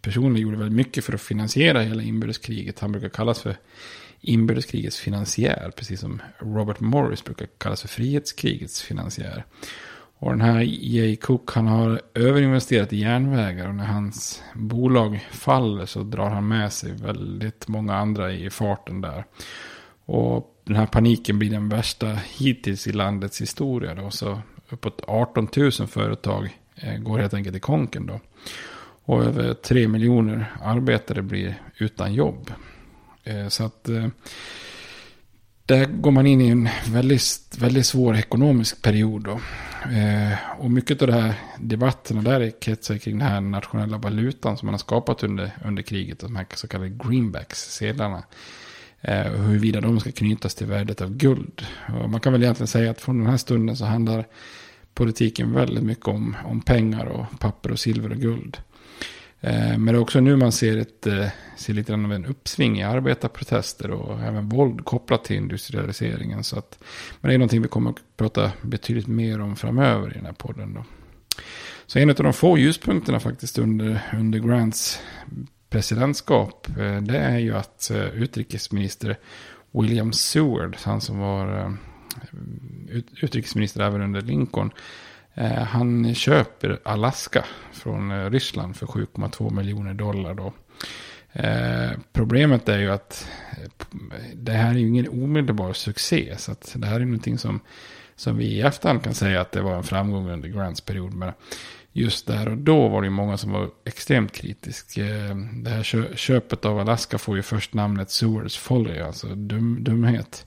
[0.00, 2.80] personligen gjorde väldigt mycket för att finansiera hela inbördeskriget.
[2.80, 3.56] Han brukar kallas för
[4.26, 9.44] inbördeskrigets finansiär, precis som Robert Morris brukar kallas för frihetskrigets finansiär.
[10.18, 15.86] Och den här Jay Cook han har överinvesterat i järnvägar och när hans bolag faller
[15.86, 19.24] så drar han med sig väldigt många andra i farten där.
[20.04, 22.06] Och den här paniken blir den värsta
[22.38, 24.10] hittills i landets historia då.
[24.10, 28.20] Så uppåt 18 000 företag eh, går helt enkelt i konken då.
[29.04, 32.50] Och över 3 miljoner arbetare blir utan jobb.
[33.26, 34.06] Eh, så att eh,
[35.66, 39.24] där går man in i en väldigt, väldigt svår ekonomisk period.
[39.24, 39.40] Då.
[39.92, 44.66] Eh, och mycket av det här debatterna där kretsar kring den här nationella valutan som
[44.66, 46.20] man har skapat under, under kriget.
[46.20, 48.22] De här så kallade greenbacks, sedlarna.
[49.02, 51.66] Och Huruvida de ska knytas till värdet av guld.
[52.02, 54.24] Och man kan väl egentligen säga att från den här stunden så handlar
[54.94, 58.58] politiken väldigt mycket om, om pengar och papper och silver och guld.
[59.46, 62.78] Eh, men det är också nu man ser, ett, eh, ser lite av en uppsving
[62.78, 66.44] i arbetarprotester och även våld kopplat till industrialiseringen.
[66.44, 66.78] Så att,
[67.20, 70.32] men det är någonting vi kommer att prata betydligt mer om framöver i den här
[70.32, 70.74] podden.
[70.74, 70.84] Då.
[71.86, 75.00] Så en av de få ljuspunkterna faktiskt under, under Grants
[75.70, 79.16] presidentskap, eh, det är ju att utrikesminister
[79.70, 81.76] William Seward, han som var
[83.20, 84.70] utrikesminister även under Lincoln.
[85.36, 90.52] Eh, han köper Alaska från eh, Ryssland för 7,2 miljoner dollar då.
[91.32, 93.92] Eh, problemet är ju att eh,
[94.34, 96.34] det här är ju ingen omedelbar succé.
[96.38, 97.60] Så att det här är någonting som,
[98.16, 101.14] som vi i efterhand kan säga att det var en framgång under Grants period.
[101.14, 101.32] Men
[101.92, 105.04] just där och då var det ju många som var extremt kritiska.
[105.04, 110.46] Eh, det här köpet av Alaska får ju först namnet Sewers Folly, alltså dum, dumhet.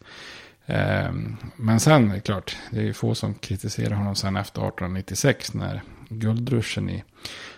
[0.69, 4.62] Ehm, men sen är det klart, det är ju få som kritiserar honom sen efter
[4.62, 7.03] 1896 när guldruschen i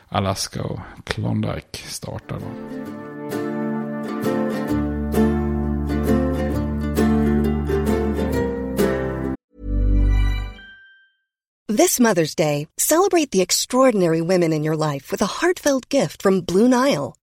[0.07, 2.39] Alaska och Klondike startar.
[11.77, 16.41] This Mother's Day, celebrate the extraordinary women in your life with a heartfelt gift from
[16.41, 17.13] Blue Nile.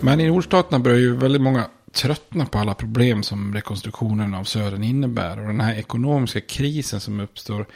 [0.00, 4.82] Men i nordstaterna börjar ju väldigt många tröttna på alla problem som rekonstruktionen av södern
[4.82, 5.40] innebär.
[5.40, 7.66] Och den här ekonomiska krisen som uppstår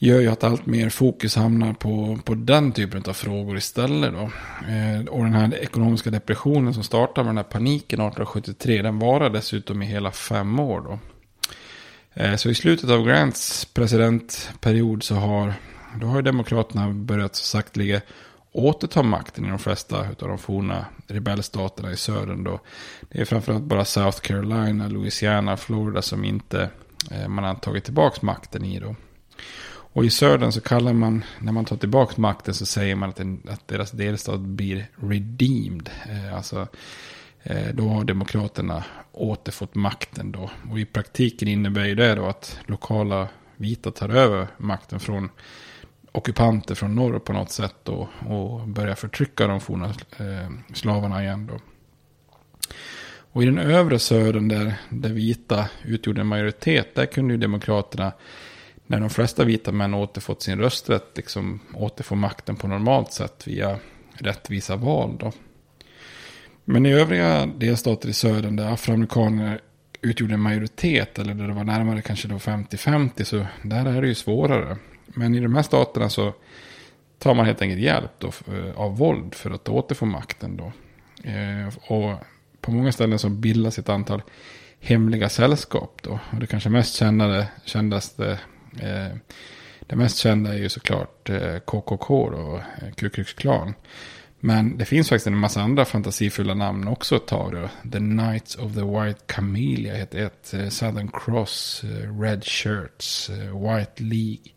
[0.00, 4.12] gör ju att allt mer fokus hamnar på, på den typen av frågor istället.
[4.12, 4.30] Då.
[4.72, 9.30] Eh, och den här ekonomiska depressionen som startade med den här paniken 1873, den varar
[9.30, 10.80] dessutom i hela fem år.
[10.80, 10.98] Då.
[12.14, 15.54] Eh, så i slutet av Grants presidentperiod så har,
[16.00, 18.00] då har ju Demokraterna börjat så sakteliga
[18.52, 22.44] återta makten i de flesta av de forna rebellstaterna i södern.
[22.44, 22.60] Då.
[23.08, 26.70] Det är framförallt bara South Carolina, Louisiana, Florida som inte
[27.10, 28.80] eh, man har tagit tillbaka makten i.
[28.80, 28.96] Då.
[29.94, 33.20] Och i södern så kallar man, när man tar tillbaka makten så säger man att,
[33.20, 35.90] en, att deras delstat blir redeemed.
[36.08, 36.68] Eh, alltså,
[37.42, 40.50] eh, då har demokraterna återfått makten då.
[40.70, 45.28] Och i praktiken innebär ju det då att lokala vita tar över makten från
[46.12, 49.86] ockupanter från norr på något sätt då, och börja förtrycka de forna
[50.18, 51.46] eh, slavarna igen.
[51.46, 51.58] Då.
[53.32, 58.12] Och i den övre södern där, det vita utgjorde en majoritet, där kunde ju demokraterna,
[58.86, 63.78] när de flesta vita män återfått sin rösträtt, liksom återfå makten på normalt sätt via
[64.14, 65.16] rättvisa val.
[65.20, 65.32] Då.
[66.64, 69.60] Men i övriga delstater i södern där afroamerikaner
[70.00, 74.08] utgjorde en majoritet, eller där det var närmare kanske då 50-50, så där är det
[74.08, 74.76] ju svårare.
[75.14, 76.34] Men i de här staterna så
[77.18, 80.56] tar man helt enkelt hjälp då, eh, av våld för att återfå makten.
[80.56, 80.72] Då.
[81.30, 82.18] Eh, och
[82.60, 84.22] på många ställen så bildas ett antal
[84.80, 86.00] hemliga sällskap.
[86.02, 86.18] Då.
[86.32, 88.38] Och det kanske mest kända, kändaste,
[88.80, 89.16] eh,
[89.80, 93.74] det mest kända är ju såklart eh, KKK och eh, Ku Klux Klan.
[94.40, 97.52] Men det finns faktiskt en massa andra fantasifulla namn också ett tag.
[97.52, 97.90] Då.
[97.90, 100.72] The Knights of the White Camellia heter ett.
[100.72, 101.84] Southern Cross,
[102.20, 104.52] Red Shirts, White League.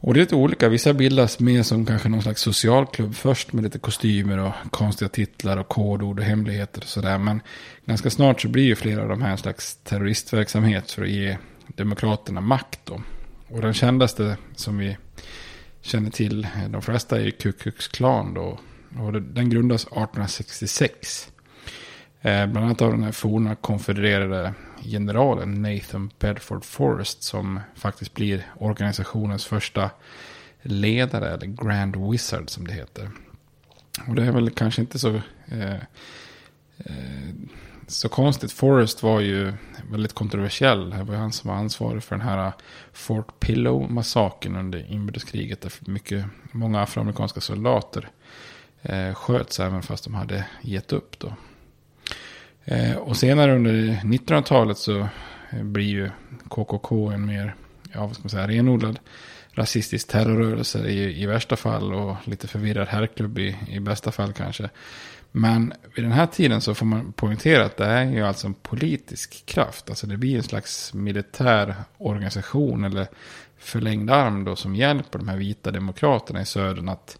[0.00, 0.68] Och det är lite olika.
[0.68, 5.56] Vissa bildas mer som kanske någon slags socialklubb först med lite kostymer och konstiga titlar
[5.56, 7.18] och kodord och hemligheter och sådär.
[7.18, 7.40] Men
[7.84, 11.36] ganska snart så blir ju flera av de här en slags terroristverksamhet för att ge
[11.66, 13.02] demokraterna makt då.
[13.48, 14.96] Och den kändaste som vi
[15.80, 18.58] känner till, de flesta är ju Ku Klux Klan då.
[18.98, 21.28] Och den grundas 1866.
[22.26, 28.46] Eh, bland annat av den här forna konfedererade generalen Nathan Bedford Forrest som faktiskt blir
[28.58, 29.90] organisationens första
[30.62, 33.10] ledare, eller Grand Wizard som det heter.
[34.08, 35.74] Och det är väl kanske inte så, eh,
[36.78, 37.34] eh,
[37.86, 38.52] så konstigt.
[38.52, 39.52] Forrest var ju
[39.90, 40.90] väldigt kontroversiell.
[40.90, 42.52] Det var han som var ansvarig för den här
[42.92, 45.60] Fort Pillow-massakern under inbördeskriget.
[45.60, 48.08] Där mycket, många afroamerikanska soldater
[48.82, 51.18] eh, sköts även fast de hade gett upp.
[51.18, 51.32] Då.
[52.68, 53.72] Eh, och senare under
[54.04, 54.98] 1900-talet så
[55.50, 56.10] eh, blir ju
[56.48, 57.54] KKK en mer,
[57.92, 58.98] ja vad ska man säga, renodlad
[59.56, 64.70] rasistisk terrorrörelse i, i värsta fall och lite förvirrad herrklubb i, i bästa fall kanske.
[65.32, 68.54] Men vid den här tiden så får man poängtera att det är ju alltså en
[68.54, 69.90] politisk kraft.
[69.90, 73.06] Alltså det blir en slags militär organisation eller
[73.58, 77.18] förlängd arm då som hjälper de här vita demokraterna i södern att,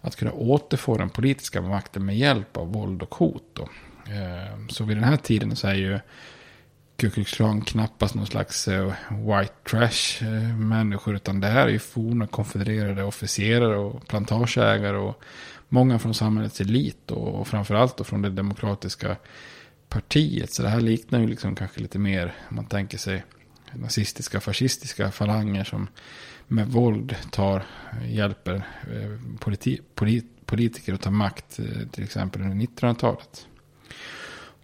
[0.00, 3.44] att kunna återfå den politiska makten med hjälp av våld och hot.
[3.52, 3.68] Då.
[4.06, 5.98] Eh, så vid den här tiden så är ju
[6.96, 11.14] Ku Klux Klan knappast någon slags eh, white trash eh, människor.
[11.16, 15.22] Utan det här är ju forna konfedererade officerare och plantageägare och
[15.68, 17.10] många från samhällets elit.
[17.10, 19.16] Och framförallt då från det demokratiska
[19.88, 20.52] partiet.
[20.52, 23.24] Så det här liknar ju liksom kanske lite mer, om man tänker sig
[23.72, 25.88] nazistiska, fascistiska falanger som
[26.48, 27.62] med våld tar,
[28.06, 28.62] hjälper
[29.38, 31.60] politi, polit, politiker att ta makt,
[31.92, 33.46] till exempel under 1900-talet.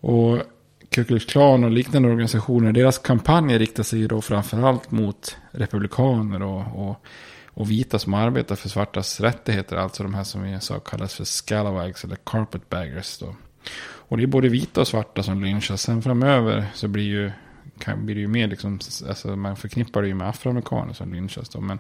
[0.01, 0.43] Och
[0.91, 6.43] Ku Klux Klan och liknande organisationer, deras kampanjer riktar sig ju då framförallt mot republikaner
[6.43, 7.05] och, och,
[7.47, 9.77] och, vita som arbetar för svartas rättigheter.
[9.77, 13.19] Alltså de här som vi sa kallas för scalawags eller carpetbaggers.
[13.19, 13.35] Då.
[13.81, 15.83] Och det är både vita och svarta som lynchas.
[15.83, 17.31] Sen framöver så blir, ju,
[17.79, 21.49] kan, blir det ju mer liksom, alltså man förknippar det ju med afroamerikaner som lynchas.
[21.49, 21.61] Då.
[21.61, 21.79] Men,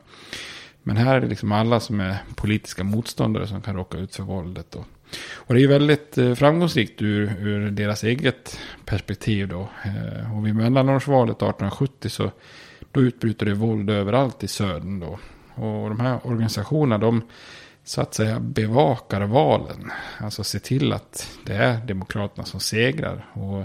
[0.82, 4.22] men här är det liksom alla som är politiska motståndare som kan råka ut för
[4.22, 4.70] våldet.
[4.70, 4.84] Då.
[5.34, 9.68] Och det är ju väldigt eh, framgångsrikt ur, ur deras eget perspektiv då.
[9.84, 12.30] Eh, och vid mellanårsvalet 1870 så
[12.92, 15.18] då utbryter det våld överallt i södern då.
[15.54, 17.22] Och de här organisationerna de
[17.84, 19.90] så att säga bevakar valen.
[20.18, 23.26] Alltså se till att det är demokraterna som segrar.
[23.32, 23.64] Och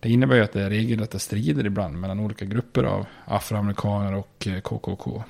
[0.00, 4.46] det innebär ju att det är regelrätta strider ibland mellan olika grupper av afroamerikaner och
[4.46, 5.24] eh, KKK.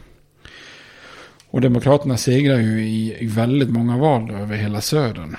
[1.51, 5.37] Och Demokraterna segrar ju i, i väldigt många val över hela södern.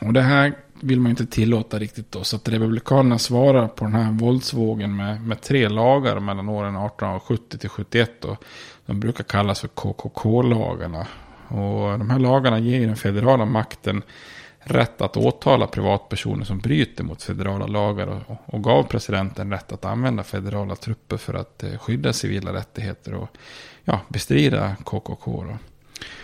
[0.00, 2.24] Och det här vill man inte tillåta riktigt då.
[2.24, 7.58] Så att Republikanerna svarar på den här våldsvågen med, med tre lagar mellan åren 1870
[7.58, 8.24] till 71.
[8.86, 11.06] De brukar kallas för KKK-lagarna.
[11.48, 14.02] Och de här lagarna ger den federala makten
[14.64, 19.84] rätt att åtala privatpersoner som bryter mot federala lagar och, och gav presidenten rätt att
[19.84, 23.28] använda federala trupper för att eh, skydda civila rättigheter och
[23.84, 25.44] ja, bestrida KKK.
[25.44, 25.58] Då.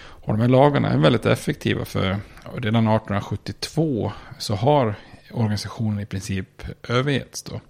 [0.01, 2.17] Och de här lagarna är väldigt effektiva för
[2.55, 4.95] redan 1872 så har
[5.31, 7.43] organisationen i princip övergetts.
[7.43, 7.61] Då.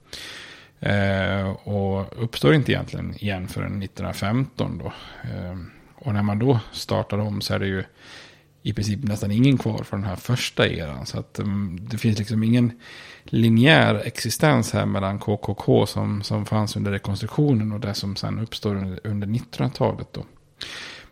[0.89, 4.79] Eh, och uppstår inte egentligen igen förrän 1915.
[4.79, 4.93] Då.
[5.23, 5.57] Eh,
[5.95, 7.85] och när man då startar om så är det ju
[8.63, 11.07] i princip nästan ingen kvar från den här första eran.
[11.07, 12.81] Så att um, det finns liksom ingen
[13.25, 18.77] linjär existens här mellan KKK som, som fanns under rekonstruktionen och det som sen uppstår
[18.77, 20.13] under, under 1900-talet.
[20.13, 20.25] Då.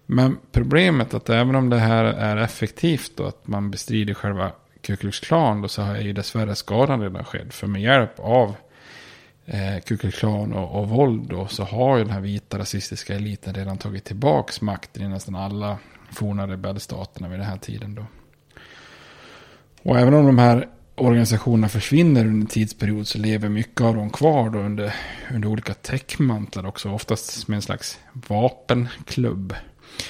[0.07, 4.53] Men problemet är att även om det här är effektivt och att man bestrider själva
[4.81, 7.53] Ku Klux Klan då, så är ju dessvärre skadan redan skedd.
[7.53, 8.55] För med hjälp av
[9.47, 13.15] eh, Ku Klux Klan och, och våld då, så har ju den här vita rasistiska
[13.15, 15.79] eliten redan tagit tillbaka makten i nästan alla
[16.17, 17.95] forna rebellstaterna vid den här tiden.
[17.95, 18.07] Då.
[19.83, 24.11] Och även om de här organisationerna försvinner under en tidsperiod så lever mycket av dem
[24.11, 24.95] kvar då under,
[25.35, 26.91] under olika täckmantlar också.
[26.91, 29.55] Oftast med en slags vapenklubb.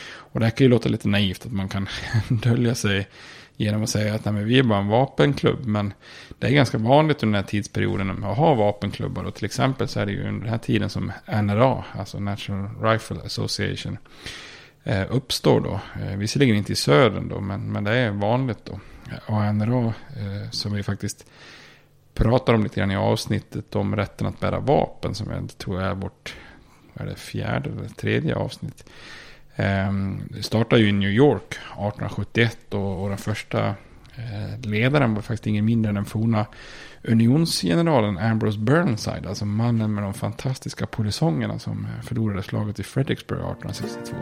[0.08, 1.88] Och det här kan ju låta lite naivt att man kan
[2.28, 3.08] dölja sig
[3.56, 5.66] genom att säga att nej, vi är bara en vapenklubb.
[5.66, 5.92] Men
[6.38, 9.24] det är ganska vanligt under den här tidsperioden att ha vapenklubbar.
[9.24, 12.68] Och till exempel så är det ju under den här tiden som NRA, alltså National
[12.82, 13.98] Rifle Association,
[14.86, 15.80] Eh, uppstår då.
[16.02, 18.80] Eh, visserligen inte i södern då, men, men det är vanligt då.
[19.26, 19.94] Och eh, NRA,
[20.50, 21.26] som vi faktiskt
[22.14, 25.94] pratar om lite grann i avsnittet om rätten att bära vapen, som jag tror är
[25.94, 26.34] vårt
[26.94, 28.90] är det fjärde eller tredje avsnitt.
[30.28, 33.74] Det startade ju i New York 1871 och, och den första
[34.62, 36.46] ledaren var faktiskt ingen mindre än den forna
[37.08, 39.26] unionsgeneralen Ambrose Burnside.
[39.26, 44.16] Alltså mannen med de fantastiska polisongerna som eh, förlorade slaget i Fredericksburg 1862.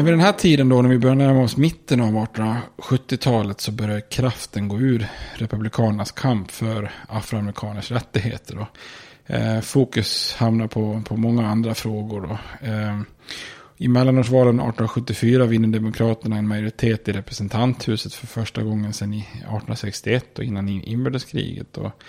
[0.00, 3.72] Men vid den här tiden då, när vi börjar närma oss mitten av 1870-talet, så
[3.72, 8.54] börjar kraften gå ur republikanernas kamp för afroamerikaners rättigheter.
[8.54, 8.66] Då.
[9.30, 12.20] Eh, fokus hamnar på, på många andra frågor.
[12.20, 12.38] Då.
[12.68, 13.00] Eh,
[13.76, 20.44] I mellanårsvalen 1874 vinner Demokraterna en majoritet i representanthuset för första gången sedan 1861 och
[20.44, 21.78] innan inbördeskriget.
[21.78, 22.02] Och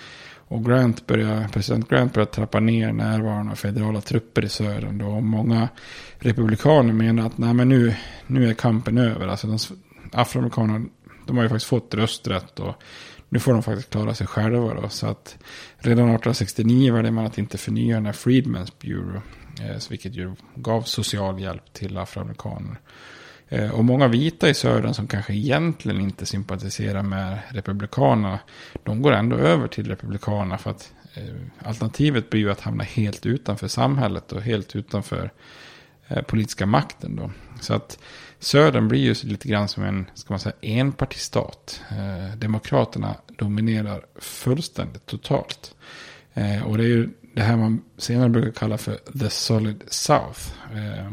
[0.52, 4.98] och Grant börjar, president Grant börjar trappa ner närvaron av federala trupper i södern.
[4.98, 5.08] Då.
[5.08, 5.70] Och många
[6.20, 7.96] republikaner menar att Nej, men nu,
[8.28, 9.28] nu är kampen över.
[9.28, 9.58] Alltså de,
[10.12, 10.86] afroamerikanerna
[11.28, 12.60] de har ju faktiskt fått rösträtt.
[12.60, 12.84] Och
[13.34, 14.74] nu får de faktiskt klara sig själva.
[14.74, 14.90] Då.
[14.90, 15.38] Så att
[15.78, 19.22] redan 1869 väljer man att inte förnya den här Freedmen's Bureau.
[19.62, 22.80] Eh, vilket ju gav social hjälp till afroamerikaner.
[23.48, 28.40] Eh, och många vita i södern som kanske egentligen inte sympatiserar med Republikanerna.
[28.84, 33.26] De går ändå över till Republikanerna för att eh, alternativet blir ju att hamna helt
[33.26, 35.32] utanför samhället och helt utanför
[36.08, 37.32] eh, politiska makten då.
[37.62, 38.00] Så att
[38.44, 41.82] Södern blir ju lite grann som en, ska man säga, enpartistat.
[41.90, 45.76] Eh, demokraterna dominerar fullständigt totalt.
[46.34, 50.42] Eh, och det är ju det här man senare brukar kalla för the solid south.
[50.76, 51.12] Eh,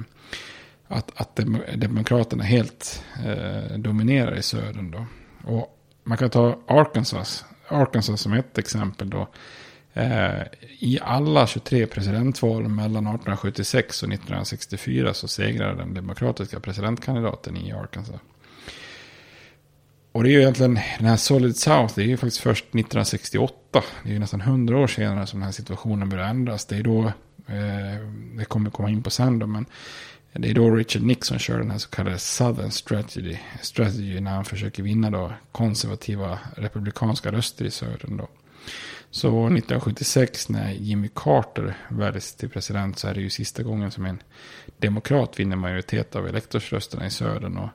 [0.88, 5.06] att, att dem, demokraterna helt eh, dominerar i södern då.
[5.44, 9.28] Och man kan ta Arkansas, Arkansas som ett exempel då.
[9.98, 10.42] Eh,
[10.78, 18.20] I alla 23 presidentval mellan 1876 och 1964 så segrade den demokratiska presidentkandidaten i Arkansas.
[20.12, 23.82] Och det är ju egentligen, den här Solid South, det är ju faktiskt först 1968.
[24.02, 26.66] Det är ju nästan 100 år senare som den här situationen börjar ändras.
[26.66, 27.04] Det är då,
[27.46, 29.66] eh, det kommer komma in på sen då, men
[30.32, 34.44] det är då Richard Nixon kör den här så kallade Southern Strategy, strategy när han
[34.44, 38.28] försöker vinna då konservativa republikanska röster i södern då.
[39.10, 44.04] Så 1976 när Jimmy Carter väljs till president så är det ju sista gången som
[44.04, 44.22] en
[44.78, 47.56] demokrat vinner majoritet av elektorsrösterna i södern.
[47.56, 47.68] Och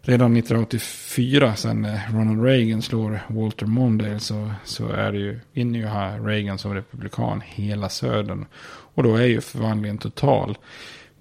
[0.00, 5.86] redan 1984 sen Ronald Reagan slår Walter Mondale så, så är det ju, vinner ju
[5.86, 8.46] här Reagan som republikan hela södern.
[8.94, 10.58] Och då är ju förvandlingen total.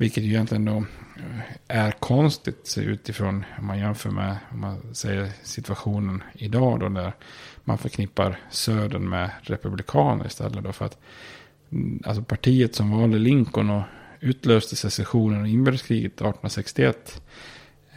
[0.02, 5.32] Vilket ju egentligen då eh, är konstigt utifrån om man jämför med om man säger
[5.44, 7.14] situationen idag då där
[7.64, 10.64] man förknippar södern med republikaner istället.
[10.64, 10.98] Då för att
[11.72, 13.84] mm, alltså partiet som valde Lincoln och
[14.20, 17.22] utlöste secessionen och inbördeskriget 1861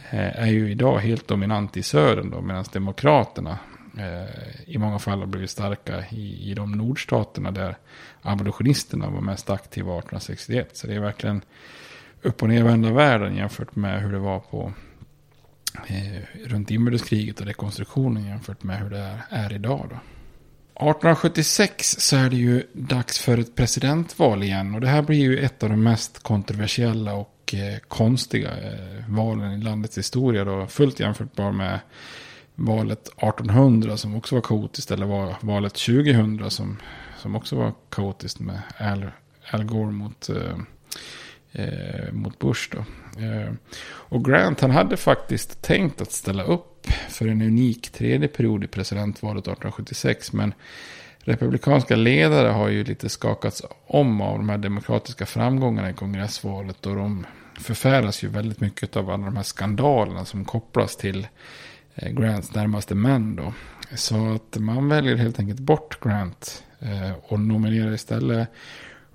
[0.09, 3.59] eh, är ju idag helt dominant i södern då medan demokraterna
[3.97, 7.77] eh, i många fall har blivit starka i, i de nordstaterna där
[8.21, 10.69] abolitionisterna var mest aktiva 1861.
[10.77, 11.41] Så det är verkligen
[12.25, 14.73] upp och nervända världen jämfört med hur det var på
[15.87, 19.87] eh, runt inbördeskriget och rekonstruktionen jämfört med hur det är, är idag.
[19.89, 19.95] Då.
[20.75, 24.75] 1876 så är det ju dags för ett presidentval igen.
[24.75, 29.51] Och det här blir ju ett av de mest kontroversiella och eh, konstiga eh, valen
[29.51, 30.43] i landets historia.
[30.43, 31.79] Då, fullt jämförbar med
[32.55, 34.91] valet 1800 som också var kaotiskt.
[34.91, 36.77] Eller var valet 2000 som,
[37.17, 39.05] som också var kaotiskt med Al,
[39.51, 40.57] Al Gore mot eh,
[41.55, 42.69] eh, mot Bush.
[42.71, 42.77] Då.
[43.23, 43.53] Eh,
[43.85, 48.67] och Grant han hade faktiskt tänkt att ställa upp för en unik tredje period i
[48.67, 50.33] presidentvalet 1876.
[50.33, 50.53] Men
[51.19, 56.85] republikanska ledare har ju lite skakats om av de här demokratiska framgångarna i kongressvalet.
[56.85, 57.25] Och de
[57.59, 61.27] förfäras ju väldigt mycket av alla de här skandalerna som kopplas till
[61.95, 63.35] eh, Grants närmaste män.
[63.35, 63.53] Då.
[63.95, 68.49] Så att man väljer helt enkelt bort Grant eh, och nominerar istället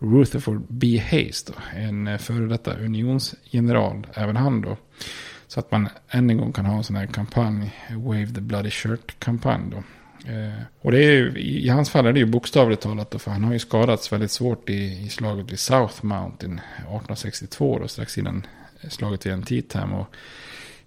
[0.00, 1.02] Rutherford B.
[1.10, 4.76] Hayes, då, en eh, före detta unionsgeneral, även han då.
[5.46, 8.70] Så att man än en gång kan ha en sån här kampanj, Wave the Bloody
[8.70, 9.82] Shirt-kampanj då.
[10.26, 13.30] Eh, och det är ju, i hans fall är det ju bokstavligt talat då, för
[13.30, 17.88] han har ju skadats väldigt svårt i, i slaget vid South Mountain eh, 1862 då,
[17.88, 18.46] strax innan
[18.80, 19.92] eh, slaget vid Antietam.
[19.92, 20.06] Och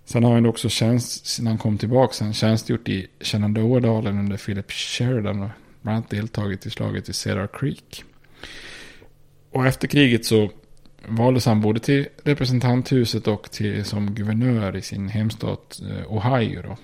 [0.05, 4.71] sen har han också tjänst, när han kom tillbaka, sen tjänstgjort i Shenandoah-dalen under Philip
[4.71, 5.49] Sheridan och
[5.81, 8.03] bland annat deltagit i slaget vid Cedar Creek.
[9.53, 10.49] Och efter kriget så
[11.07, 16.61] valdes han både till representanthuset och till, som guvernör i sin hemstat eh, Ohio.
[16.61, 16.77] Då.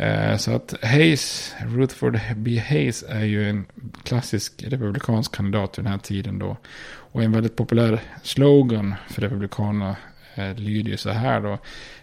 [0.00, 2.58] Eh, så att Hayes, Rutherford B.
[2.68, 3.66] Hayes är ju en
[4.04, 6.56] klassisk republikansk kandidat vid den här tiden då.
[6.86, 9.96] Och en väldigt populär slogan för republikanerna
[10.34, 11.58] eh, lyder ju så här då.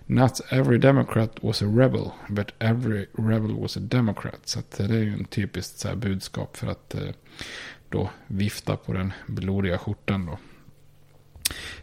[0.05, 4.41] Not every democrat was a rebel, but every rebel was a democrat.
[4.45, 6.95] Så det är ju en typiskt så budskap för att
[7.93, 10.37] då vifta på den blodiga skjortan då.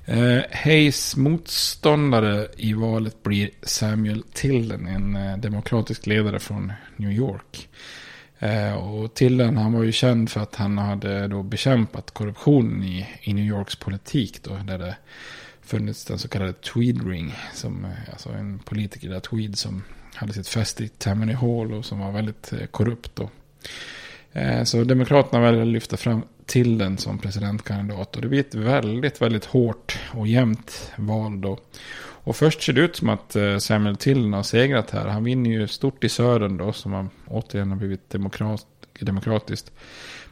[0.04, 7.68] Eh, Hayes motståndare i valet blir Samuel Tilden, en eh, demokratisk ledare från New York.
[8.38, 13.08] Eh, och Tilden han var ju känd för att han hade då bekämpat korruptionen i,
[13.22, 14.96] i New Yorks politik då, där det
[15.62, 19.82] funnits den så kallade Tweed Ring, som, eh, alltså en politiker där Tweed som
[20.14, 23.30] hade sitt fäste i Tammany Hall och som var väldigt eh, korrupt då.
[24.32, 28.16] Eh, så Demokraterna väljer att lyfta fram till den som presidentkandidat.
[28.16, 31.58] Och det blir ett väldigt, väldigt hårt och jämnt val då.
[32.22, 35.06] Och först ser det ut som att eh, Samuel Tilden har segrat här.
[35.06, 38.66] Han vinner ju stort i södern då, som har återigen har blivit demokrat,
[39.00, 39.72] demokratiskt.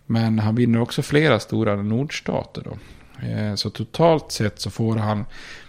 [0.07, 2.79] Men han vinner också flera stora nordstater då.
[3.27, 5.25] Eh, så totalt sett så får han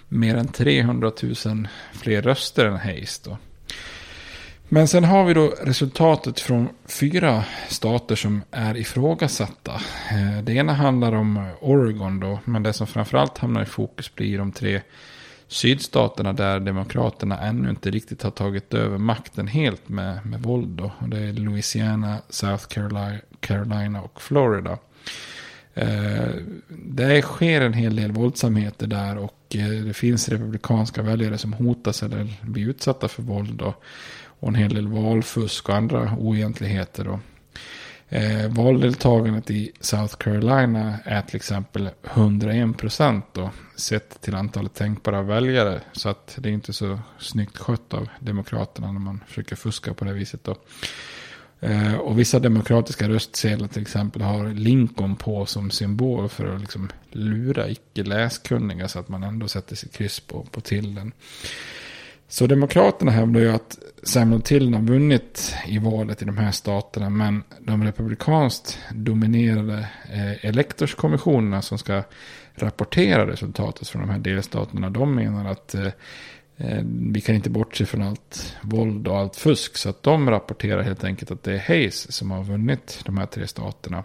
[0.08, 1.12] mer än 300
[1.46, 3.38] 000 fler röster än Hayes då.
[4.72, 9.74] Men sen har vi då resultatet från fyra stater som är ifrågasatta.
[10.12, 14.38] Eh, det ena handlar om Oregon då, men det som framförallt hamnar i fokus blir
[14.38, 14.82] de tre
[15.48, 20.70] sydstaterna där demokraterna ännu inte riktigt har tagit över makten helt med, med våld.
[20.70, 20.92] Då.
[21.00, 22.66] Och det är Louisiana, South
[23.40, 24.78] Carolina, och Florida.
[25.74, 26.30] Eh,
[26.70, 32.04] det sker en hel del våldsamheter där och eh, det finns republikanska väljare som hotas
[32.04, 33.74] eller blir utsatta för våld då
[34.40, 37.04] och en hel del valfusk och andra oegentligheter.
[37.04, 37.20] Då.
[38.12, 43.26] Eh, valdeltagandet i South Carolina är till exempel 101 procent
[43.76, 45.82] sett till antalet tänkbara väljare.
[45.92, 50.06] Så att det är inte så snyggt skött av demokraterna när man försöker fuska på
[50.06, 50.44] det viset.
[50.44, 50.56] Då.
[51.60, 56.90] Eh, och vissa demokratiska röstsedlar till exempel har Lincoln på som symbol för att liksom
[57.12, 61.12] lura icke läskunniga så att man ändå sätter sitt kryss på, på tillen.
[62.32, 67.10] Så Demokraterna hävdar ju att Samuel Tilden har vunnit i valet i de här staterna.
[67.10, 72.04] Men de republikanskt dominerade eh, elektorskommissionerna som ska
[72.56, 74.90] rapportera resultatet från de här delstaterna.
[74.90, 75.88] De menar att eh,
[76.58, 79.78] eh, vi kan inte bortse från allt våld och allt fusk.
[79.78, 83.26] Så att de rapporterar helt enkelt att det är Hayes som har vunnit de här
[83.26, 84.04] tre staterna.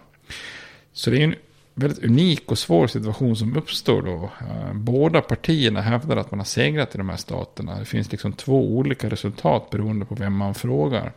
[0.93, 1.35] Så det är en
[1.75, 4.31] väldigt unik och svår situation som uppstår då.
[4.41, 7.79] Eh, båda partierna hävdar att man har segrat i de här staterna.
[7.79, 11.11] Det finns liksom två olika resultat beroende på vem man frågar.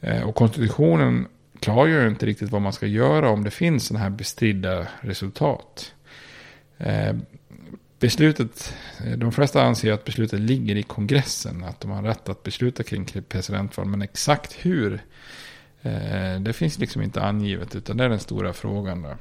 [0.00, 1.26] Eh, och konstitutionen
[1.60, 5.92] klargör inte riktigt vad man ska göra om det finns sådana här bestridda resultat.
[6.78, 7.16] Eh,
[7.98, 8.74] beslutet,
[9.16, 13.04] de flesta anser att beslutet ligger i kongressen, att de har rätt att besluta kring
[13.28, 15.00] presidentval, men exakt hur,
[16.40, 19.02] det finns liksom inte angivet, utan det är den stora frågan.
[19.02, 19.16] Där.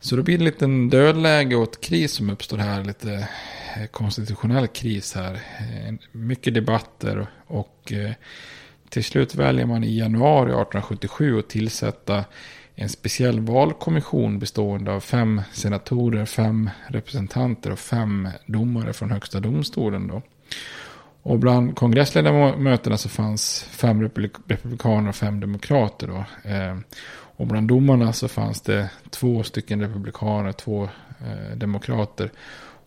[0.00, 2.84] Så då blir det en liten dödläge och ett kris som uppstår här.
[2.84, 3.28] Lite
[3.76, 5.34] eh, konstitutionell kris här.
[5.34, 8.12] Eh, mycket debatter och eh,
[8.88, 12.24] till slut väljer man i januari 1877 att tillsätta
[12.74, 20.06] en speciell valkommission bestående av fem senatorer, fem representanter och fem domare från högsta domstolen.
[20.06, 20.22] Då.
[21.22, 26.06] Och bland kongressledamöterna så fanns fem republikaner och fem demokrater.
[26.06, 26.24] Då.
[27.38, 30.88] Och bland domarna så fanns det två stycken republikaner, två
[31.20, 32.30] eh, demokrater.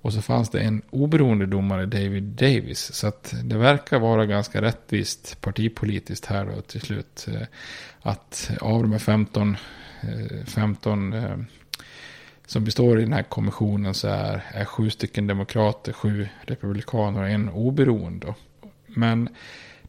[0.02, 2.94] Och så fanns det en oberoende domare, David Davis.
[2.94, 7.28] Så att det verkar vara ganska rättvist partipolitiskt här då till slut.
[7.28, 7.48] Eh,
[8.02, 9.58] att av de här 15,
[10.02, 11.38] eh, 15 eh,
[12.46, 17.30] som består i den här kommissionen så är, är sju stycken demokrater, sju republikaner och
[17.30, 18.34] en oberoende.
[18.88, 19.30] Men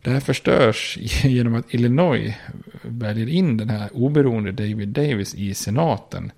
[0.02, 2.34] det här förstörs genom att Illinois
[2.82, 6.32] väljer in den här oberoende David Davis i senaten.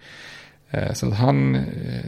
[0.70, 2.04] Eh, så att han eh,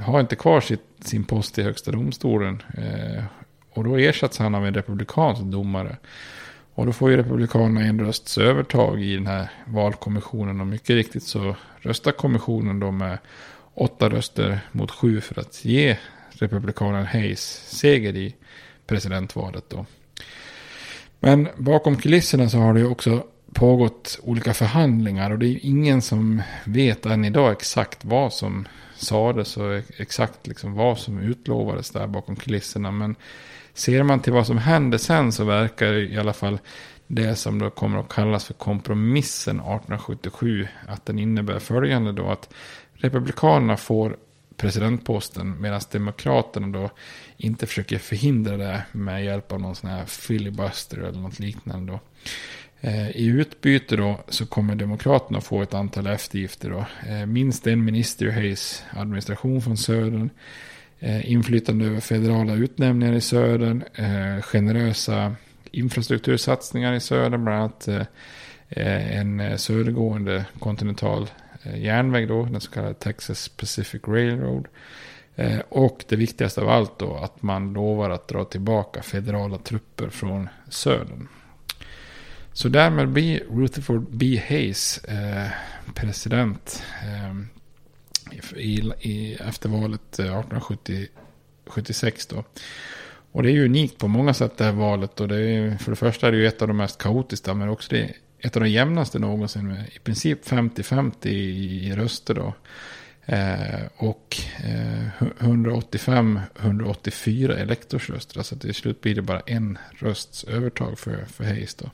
[0.00, 2.62] har inte kvar sitt, sin post i högsta domstolen.
[2.76, 3.24] Eh,
[3.70, 5.96] och då ersätts han av en republikansk domare.
[6.74, 10.60] Och då får ju republikanerna en rösts övertag i den här valkommissionen.
[10.60, 13.18] Och mycket riktigt så röstar kommissionen då med
[13.74, 15.96] åtta röster mot sju för att ge
[16.30, 18.34] republikanen Hayes seger i
[18.86, 19.86] presidentvalet då.
[21.20, 26.02] Men bakom kulisserna så har det ju också pågått olika förhandlingar och det är ingen
[26.02, 32.06] som vet än idag exakt vad som sades och exakt liksom vad som utlovades där
[32.06, 32.90] bakom kulisserna.
[32.90, 33.16] Men
[33.74, 36.58] ser man till vad som hände sen så verkar i alla fall
[37.06, 42.54] det som då kommer att kallas för kompromissen 1877 att den innebär följande då att
[42.92, 44.16] republikanerna får
[44.60, 46.90] presidentposten medan demokraterna då
[47.36, 51.92] inte försöker förhindra det med hjälp av någon sån här filibuster eller något liknande.
[51.92, 52.00] Då.
[52.80, 56.70] Eh, I utbyte då så kommer Demokraterna få ett antal eftergifter.
[56.70, 56.86] Då.
[57.08, 60.30] Eh, minst en minister i Hayes administration från södern.
[60.98, 63.82] Eh, inflytande över federala utnämningar i södern.
[64.42, 65.34] Generösa
[65.70, 67.44] infrastruktursatsningar i södern.
[67.44, 67.88] Bland annat
[68.72, 71.28] en södergående kontinental
[71.62, 72.44] Eh, järnväg då.
[72.44, 74.68] Den så kallade Texas Pacific Railroad.
[75.36, 80.08] Eh, och det viktigaste av allt då att man lovar att dra tillbaka federala trupper
[80.08, 81.28] från södern.
[82.52, 84.42] Så därmed blir Rutherford B.
[84.48, 85.48] Hayes eh,
[85.94, 87.34] president eh,
[88.56, 92.26] i, i, efter valet eh, 1876.
[92.26, 92.44] Då.
[93.32, 95.20] Och det är ju unikt på många sätt det här valet.
[95.20, 97.54] Och det är, för det första är det ju ett av de mest kaotiska.
[97.54, 99.68] Men också det ett av de jämnaste någonsin.
[99.68, 102.54] Med i princip 50-50 i, i, röster då.
[103.26, 105.06] Eh, och eh,
[105.38, 108.38] 185-184 elektorsröster.
[108.38, 111.90] Alltså till slut blir det bara en rösts övertag för, för Hayes då.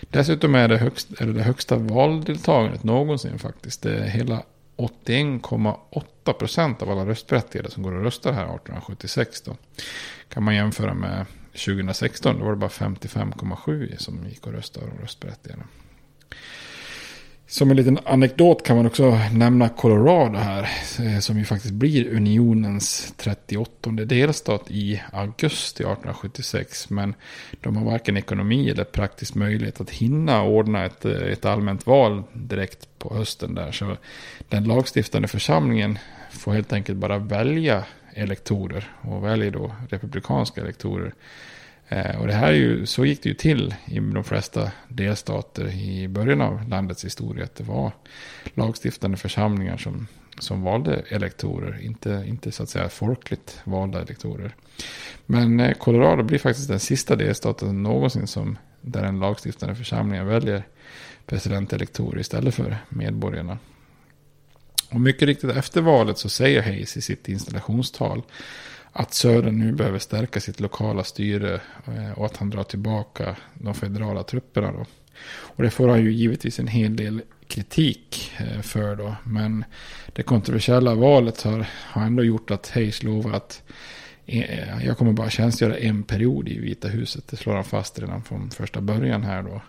[0.00, 3.82] Dessutom är det, högst, är det, det högsta valdeltagandet någonsin faktiskt.
[3.82, 4.42] Det är hela
[4.76, 9.42] 81,8 procent av alla röstberättigade som går och röstar här 1876.
[9.42, 9.56] Då.
[10.28, 15.00] Kan man jämföra med 2016, då var det bara 55,7 som gick och röstade och
[15.00, 15.62] röstberättigade.
[17.46, 20.68] Som en liten anekdot kan man också nämna Colorado här.
[21.00, 26.90] Eh, som ju faktiskt blir unionens 38 delstat i augusti 1876.
[26.90, 27.14] Men
[27.60, 32.22] de har varken ekonomi eller praktisk möjlighet att hinna ordna ett, eh, ett allmänt val
[32.32, 33.72] direkt på hösten där.
[33.72, 33.96] Så
[34.48, 35.98] den lagstiftande församlingen
[36.30, 37.84] får helt enkelt bara välja
[38.14, 38.92] elektorer.
[39.00, 41.14] Och väljer då republikanska elektorer.
[41.88, 45.74] Eh, och det här är ju, så gick det ju till i de flesta delstater
[45.74, 47.44] i början av landets historia.
[47.44, 47.92] Att det var
[48.54, 50.06] lagstiftande församlingar som,
[50.38, 51.80] som valde elektorer.
[51.82, 54.54] Inte, inte så att säga folkligt valda elektorer.
[55.26, 60.62] Men eh, Colorado blir faktiskt den sista delstaten någonsin som där den lagstiftande församlingen väljer
[61.26, 63.58] presidentelektorer istället för medborgarna.
[64.94, 68.22] Och mycket riktigt efter valet så säger Hayes i sitt installationstal
[68.92, 73.74] att Södern nu behöver stärka sitt lokala styre eh, och att han drar tillbaka de
[73.74, 74.72] federala trupperna.
[74.72, 74.86] Då.
[75.26, 79.16] Och det får han ju givetvis en hel del kritik eh, för då.
[79.24, 79.64] Men
[80.12, 83.62] det kontroversiella valet har, har ändå gjort att Hayes lovar att
[84.26, 87.28] eh, jag kommer bara tjänstgöra en period i Vita huset.
[87.28, 89.60] Det slår han fast redan från första början här då.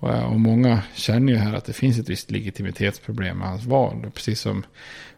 [0.00, 3.64] Och, eh, och många känner ju här att det finns ett visst legitimitetsproblem med hans
[3.64, 4.10] val.
[4.14, 4.64] Precis som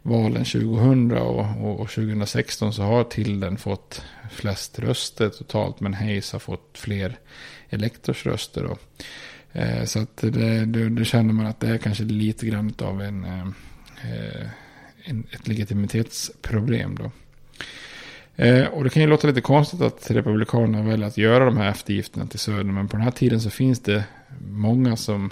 [0.02, 5.80] valen 2000 och, och, och 2016 så har Tilden fått flest röster totalt.
[5.80, 7.18] Men Hayes har fått fler
[7.68, 8.76] elektorsröster.
[9.52, 13.02] Eh, så att det, det, det, känner man att det är kanske lite grann av
[13.02, 13.46] en, eh,
[14.10, 14.46] eh
[15.04, 16.94] en, ett legitimitetsproblem.
[16.94, 17.10] Då.
[18.36, 21.70] Eh, och det kan ju låta lite konstigt att Republikanerna väljer att göra de här
[21.70, 22.64] eftergifterna till Söder.
[22.64, 24.04] Men på den här tiden så finns det
[24.40, 25.30] många som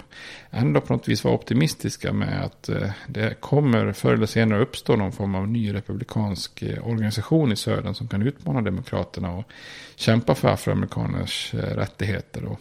[0.51, 4.95] ändå på något vis var optimistiska med att eh, det kommer förr eller senare uppstå
[4.95, 9.45] någon form av ny republikansk eh, organisation i Södern som kan utmana Demokraterna och
[9.95, 12.45] kämpa för afroamerikaners eh, rättigheter.
[12.45, 12.59] Och,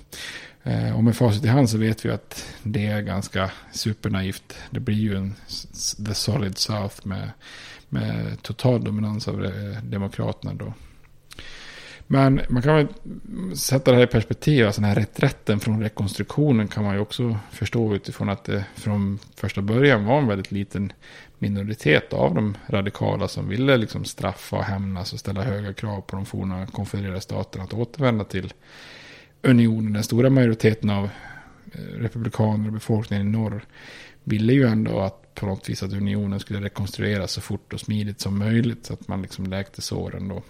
[0.94, 4.58] och med facit i hand så vet vi att det är ganska supernaivt.
[4.70, 5.34] Det blir ju en
[6.06, 7.30] the solid south med
[7.88, 10.72] med total dominans av Demokraterna då.
[12.12, 12.86] Men man kan väl
[13.56, 14.66] sätta det här i perspektiv.
[14.66, 19.18] Alltså den här reträtten från rekonstruktionen kan man ju också förstå utifrån att det från
[19.34, 20.92] första början var en väldigt liten
[21.38, 26.16] minoritet av de radikala som ville liksom straffa och hämnas och ställa höga krav på
[26.16, 28.52] de forna konfedererade staterna att återvända till
[29.42, 29.92] unionen.
[29.92, 31.04] Den stora majoriteten av
[31.72, 33.64] eh, republikaner och befolkningen i norr
[34.24, 38.20] ville ju ändå att på något vis att unionen skulle rekonstrueras så fort och smidigt
[38.20, 38.86] som möjligt.
[38.86, 40.42] Så att man liksom läkte såren då.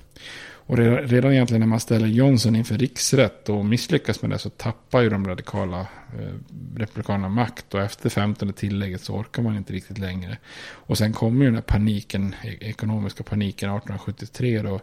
[0.70, 5.00] Och redan egentligen när man ställer Johnson inför riksrätt och misslyckas med det så tappar
[5.00, 6.34] ju de radikala eh,
[6.76, 7.74] republikanerna makt.
[7.74, 10.38] Och efter 15 tillägget så orkar man inte riktigt längre.
[10.62, 14.80] Och sen kommer ju den här paniken, e-, ekonomiska paniken 1873 då.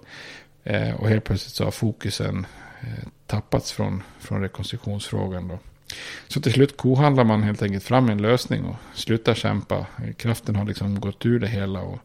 [0.64, 2.46] Eh, och helt plötsligt så har fokusen
[2.82, 5.60] eh, tappats från, från rekonstruktionsfrågan då.
[6.28, 9.86] Så till slut kohandlar man helt enkelt fram en lösning och slutar kämpa.
[10.18, 12.00] Kraften har liksom gått ur det hela och,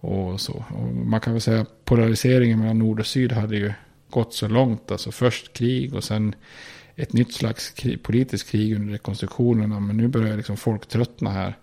[0.00, 0.64] och så.
[0.68, 3.72] Och man kan väl säga att polariseringen mellan nord och syd hade ju
[4.10, 4.90] gått så långt.
[4.90, 6.34] Alltså först krig och sen
[6.96, 9.80] ett nytt slags krig, politiskt krig under rekonstruktionerna.
[9.80, 11.56] Men nu börjar liksom folk tröttna här.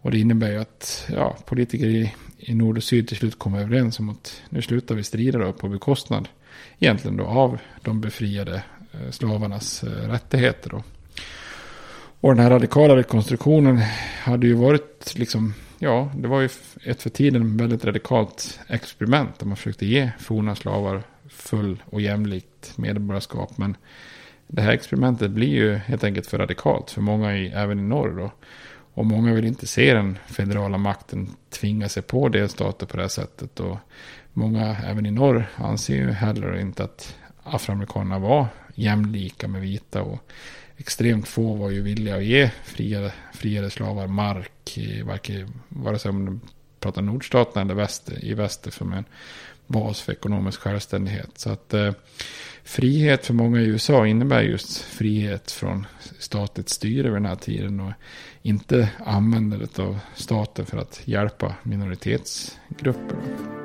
[0.00, 3.60] Och det innebär ju att ja, politiker i, i nord och syd till slut kommer
[3.60, 6.28] överens om att nu slutar vi strida då på bekostnad
[6.78, 8.62] egentligen då av de befriade
[8.92, 10.70] eh, slavarnas eh, rättigheter.
[10.70, 10.82] Då.
[12.20, 13.82] Och den här radikala rekonstruktionen
[14.22, 16.48] hade ju varit liksom, ja, det var ju
[16.84, 22.78] ett för tiden väldigt radikalt experiment där man försökte ge forna slavar full och jämlikt
[22.78, 23.58] medborgarskap.
[23.58, 23.76] Men
[24.46, 28.16] det här experimentet blir ju helt enkelt för radikalt för många i, även i norr.
[28.18, 28.30] Då.
[28.94, 33.08] Och många vill inte se den federala makten tvinga sig på delstater på det här
[33.08, 33.60] sättet.
[33.60, 33.76] Och
[34.32, 40.02] många även i norr anser ju heller inte att afroamerikanerna var jämlika med vita.
[40.02, 40.30] Och
[40.78, 44.78] extremt få var ju villiga att ge friare, friare slavar mark.
[45.68, 46.40] vare sig om de
[46.80, 49.04] pratar nordstaterna eller väster, i väster som en
[49.66, 51.30] bas för ekonomisk självständighet.
[51.34, 51.92] Så att eh,
[52.64, 55.86] frihet för många i USA innebär just frihet från
[56.18, 57.80] statligt styre vid den här tiden.
[57.80, 57.92] Och
[58.42, 63.57] inte användandet av staten för att hjälpa minoritetsgrupper.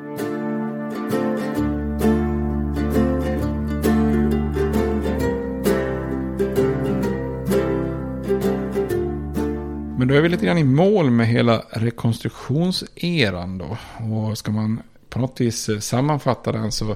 [10.04, 13.78] Men då är vi lite grann i mål med hela rekonstruktionseran då.
[13.98, 16.96] Och ska man på något vis eh, sammanfatta den så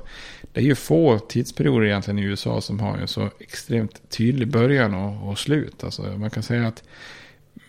[0.54, 4.94] det är ju få tidsperioder egentligen i USA som har en så extremt tydlig början
[4.94, 5.84] och, och slut.
[5.84, 6.84] Alltså man kan säga att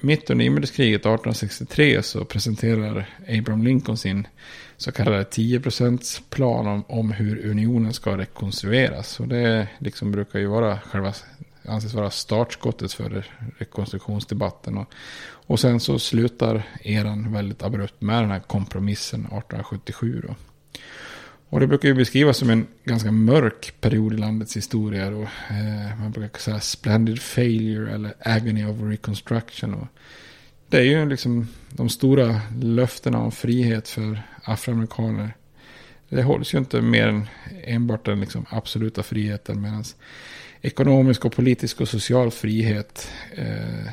[0.00, 4.26] mitt under inbördeskriget 1863 så presenterar Abraham Lincoln sin
[4.76, 9.20] så kallade 10% plan om, om hur unionen ska rekonstrueras.
[9.20, 11.14] Och det liksom brukar ju vara själva
[11.68, 13.26] anses vara startskottet för
[13.58, 14.78] rekonstruktionsdebatten.
[14.78, 14.92] Och,
[15.46, 20.22] och sen så slutar eran väldigt abrupt med den här kompromissen 1877.
[20.26, 20.34] Då.
[21.50, 25.10] Och det brukar ju beskrivas som en ganska mörk period i landets historia.
[25.10, 25.22] Då.
[25.22, 29.74] Eh, man brukar säga splendid failure eller agony of reconstruction.
[29.74, 29.86] Och
[30.68, 35.34] det är ju liksom de stora löftena om frihet för afroamerikaner.
[36.08, 37.26] Det hålls ju inte mer än
[37.64, 39.62] enbart den liksom absoluta friheten.
[39.62, 39.84] Medan
[40.62, 43.10] ekonomisk och politisk och social frihet.
[43.34, 43.92] Eh,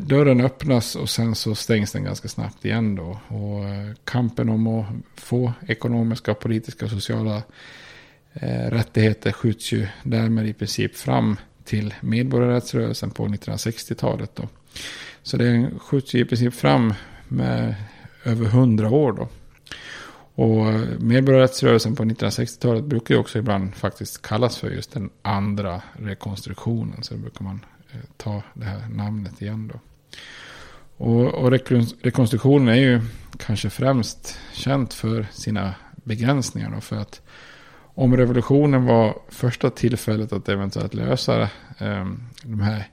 [0.00, 3.20] dörren öppnas och sen så stängs den ganska snabbt igen då.
[3.28, 7.42] Och eh, kampen om att få ekonomiska, politiska och sociala
[8.32, 14.48] eh, rättigheter skjuts ju därmed i princip fram till medborgarrättsrörelsen på 1960-talet då.
[15.22, 16.94] Så den skjuts ju i princip fram
[17.28, 17.74] med
[18.24, 19.28] över hundra år då.
[20.34, 25.82] Och eh, medborgarrättsrörelsen på 1960-talet brukar ju också ibland faktiskt kallas för just den andra
[25.92, 27.02] rekonstruktionen.
[27.02, 29.80] Så då brukar man eh, ta det här namnet igen då.
[30.96, 31.50] Och, och
[32.00, 33.00] rekonstruktionen är ju
[33.38, 36.70] kanske främst känt för sina begränsningar.
[36.70, 37.22] Då, för att
[37.94, 41.42] om revolutionen var första tillfället att eventuellt lösa
[41.78, 42.06] eh,
[42.42, 42.88] de här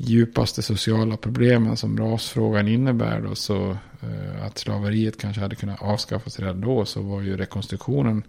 [0.00, 3.70] djupaste sociala problemen som rasfrågan innebär då, så
[4.00, 8.22] eh, att slaveriet kanske hade kunnat avskaffas redan då så var ju rekonstruktionen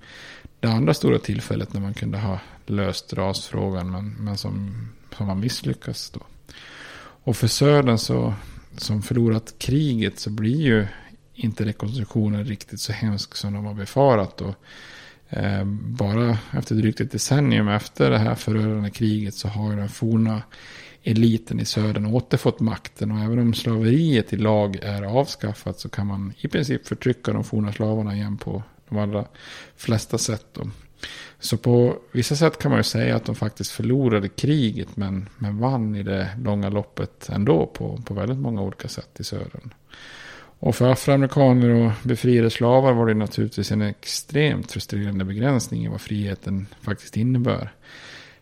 [0.60, 5.36] det andra stora tillfället när man kunde ha löst rasfrågan men, men som, som har
[5.36, 6.20] misslyckats då.
[7.24, 8.34] Och för Södern så,
[8.78, 10.88] som förlorat kriget så blir ju
[11.34, 14.38] inte rekonstruktionen riktigt så hemsk som de har befarat.
[14.38, 14.56] då.
[15.30, 19.90] Eh, bara efter drygt ett decennium efter det här förödande kriget så har ju den
[19.90, 20.42] forna
[21.04, 23.12] eliten i södern återfått makten.
[23.12, 27.44] Och även om slaveriet i lag är avskaffat så kan man i princip förtrycka de
[27.44, 29.26] forna slavarna igen på de allra
[29.76, 30.46] flesta sätt.
[30.54, 30.70] Då.
[31.40, 35.60] Så på vissa sätt kan man ju säga att de faktiskt förlorade kriget men, men
[35.60, 39.74] vann i det långa loppet ändå på, på väldigt många olika sätt i södern.
[40.62, 46.02] Och för afroamerikaner och befriade slavar var det naturligtvis en extremt frustrerande begränsning i vad
[46.02, 47.74] friheten faktiskt innebär.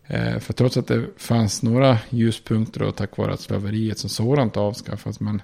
[0.08, 4.58] Eh, för trots att det fanns några ljuspunkter och tack vare att slaveriet som sådant
[4.58, 5.20] avskaffats.
[5.20, 5.42] Men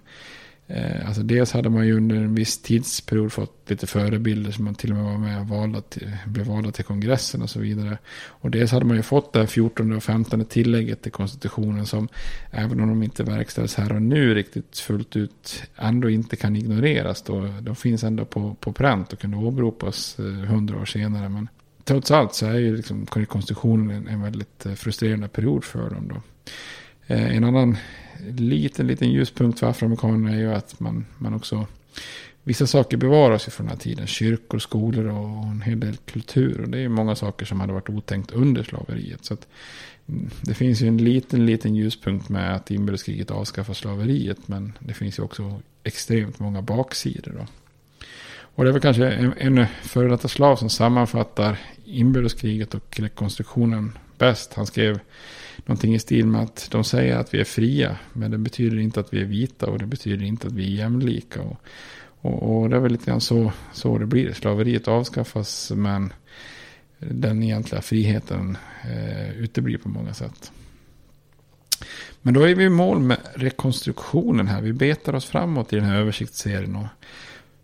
[0.67, 4.75] eh, alltså dels hade man ju under en viss tidsperiod fått lite förebilder som man
[4.75, 7.59] till och med var med och valda till, eh, blev valda till kongressen och så
[7.59, 7.97] vidare.
[8.27, 12.07] Och dels hade man ju fått det här 14 och 15 tillägget till konstitutionen som
[12.51, 17.21] även om de inte verkställs här och nu riktigt fullt ut ändå inte kan ignoreras.
[17.21, 17.49] Då.
[17.61, 21.29] De finns ändå på, på pränt och kunde åberopas eh, hundra år senare.
[21.29, 21.47] Men
[21.83, 26.07] trots allt så är ju liksom rekonstruktionen en väldigt eh, frustrerande period för dem.
[26.07, 26.21] Då.
[27.07, 27.77] Eh, en annan
[28.37, 31.67] liten, liten ljuspunkt för afroamerikanerna är ju att man, man också
[32.45, 34.07] Vissa saker bevaras ju från den här tiden.
[34.07, 36.61] Kyrkor, skolor och en hel del kultur.
[36.61, 39.25] Och det är ju många saker som hade varit otänkt under slaveriet.
[39.25, 39.47] Så att,
[40.07, 44.47] mm, det finns ju en liten, liten ljuspunkt med att inbördeskriget avskaffar slaveriet.
[44.47, 47.31] Men det finns ju också extremt många baksidor.
[47.31, 47.45] Då.
[48.55, 53.97] Och det är väl kanske en, en före detta slav som sammanfattar inbördeskriget och rekonstruktionen
[54.17, 54.53] bäst.
[54.53, 54.99] Han skrev
[55.65, 57.97] någonting i stil med att de säger att vi är fria.
[58.13, 60.77] Men det betyder inte att vi är vita och det betyder inte att vi är
[60.77, 61.41] jämlika.
[61.41, 61.57] Och,
[62.21, 64.33] och, och det är väl lite grann så, så det blir.
[64.33, 66.13] Slaveriet avskaffas men
[66.99, 70.51] den egentliga friheten eh, uteblir på många sätt.
[72.21, 74.61] Men då är vi i mål med rekonstruktionen här.
[74.61, 76.75] Vi betar oss framåt i den här översiktsserien.
[76.75, 76.87] Och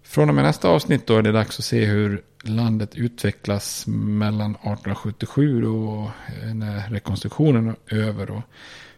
[0.10, 4.51] från och med nästa avsnitt då är det dags att se hur landet utvecklas mellan
[4.51, 8.41] 1877 och eh, när rekonstruktionen är över och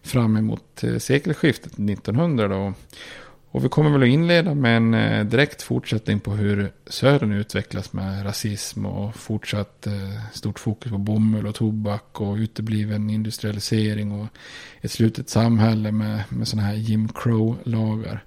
[0.01, 2.73] fram emot eh, sekelskiftet 1900 då.
[3.53, 7.93] Och vi kommer väl att inleda med en eh, direkt fortsättning på hur södern utvecklas
[7.93, 9.93] med rasism och fortsatt eh,
[10.33, 14.27] stort fokus på bomull och tobak och utebliven industrialisering och
[14.81, 18.23] ett slutet samhälle med, med sådana här Jim Crow-lagar.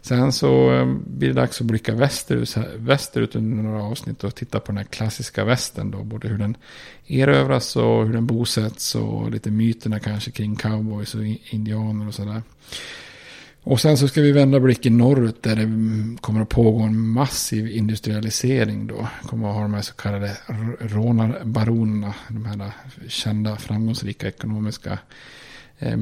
[0.00, 4.60] Sen så eh, blir det dags att blicka västerut, västerut under några avsnitt och titta
[4.60, 6.02] på den här klassiska västern då.
[6.04, 6.56] Både hur den
[7.06, 12.42] erövras och hur den bosätts och lite myterna kanske kring cowboys och indianer och sådär.
[13.66, 15.68] Och sen så ska vi vända blicken norrut där det
[16.20, 19.08] kommer att pågå en massiv industrialisering då.
[19.22, 20.36] Kommer att ha de här så kallade
[20.80, 22.14] rånarbaronerna.
[22.28, 22.72] De här
[23.08, 24.98] kända framgångsrika ekonomiska
[25.78, 25.96] eh,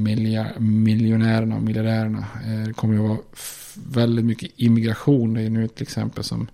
[0.58, 2.26] miljonärerna och miljardärerna.
[2.46, 3.18] Eh, det kommer att vara
[3.74, 5.34] väldigt mycket immigration.
[5.34, 6.48] Det är nu till exempel som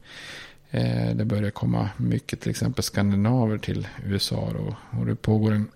[0.70, 4.52] eh, det börjar komma mycket till exempel skandinaver till USA.
[4.52, 4.76] Då.
[4.98, 5.68] Och det pågår en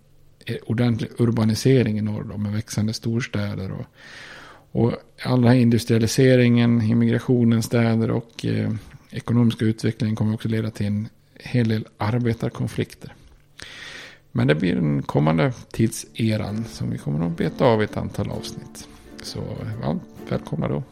[0.67, 3.73] ordentlig urbanisering i norr då, med växande storstäder.
[3.73, 3.87] Och,
[4.73, 4.93] och
[5.23, 8.73] all den här industrialiseringen, immigrationen, städer och eh,
[9.11, 13.15] ekonomiska utvecklingen kommer också leda till en hel del arbetarkonflikter.
[14.33, 18.31] Men det blir den kommande tidseran som vi kommer att beta av i ett antal
[18.31, 18.89] avsnitt.
[19.23, 19.43] Så
[19.83, 19.99] ja,
[20.29, 20.83] välkomna då.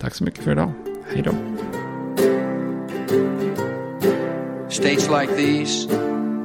[0.00, 0.72] Tack så mycket för idag.
[1.12, 1.32] Hej då.
[4.70, 5.88] States like these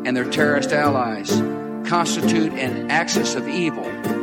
[0.08, 1.42] and their terrorist allies
[1.90, 4.23] constitute an axis of evil.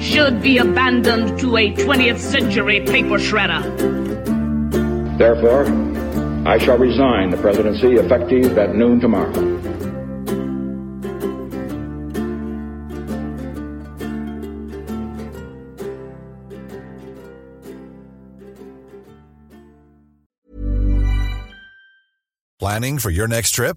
[0.00, 3.62] should be abandoned to a 20th century paper shredder.
[5.18, 5.66] Therefore,
[6.48, 9.32] I shall resign the presidency effective at noon tomorrow.
[22.58, 23.76] Planning for your next trip?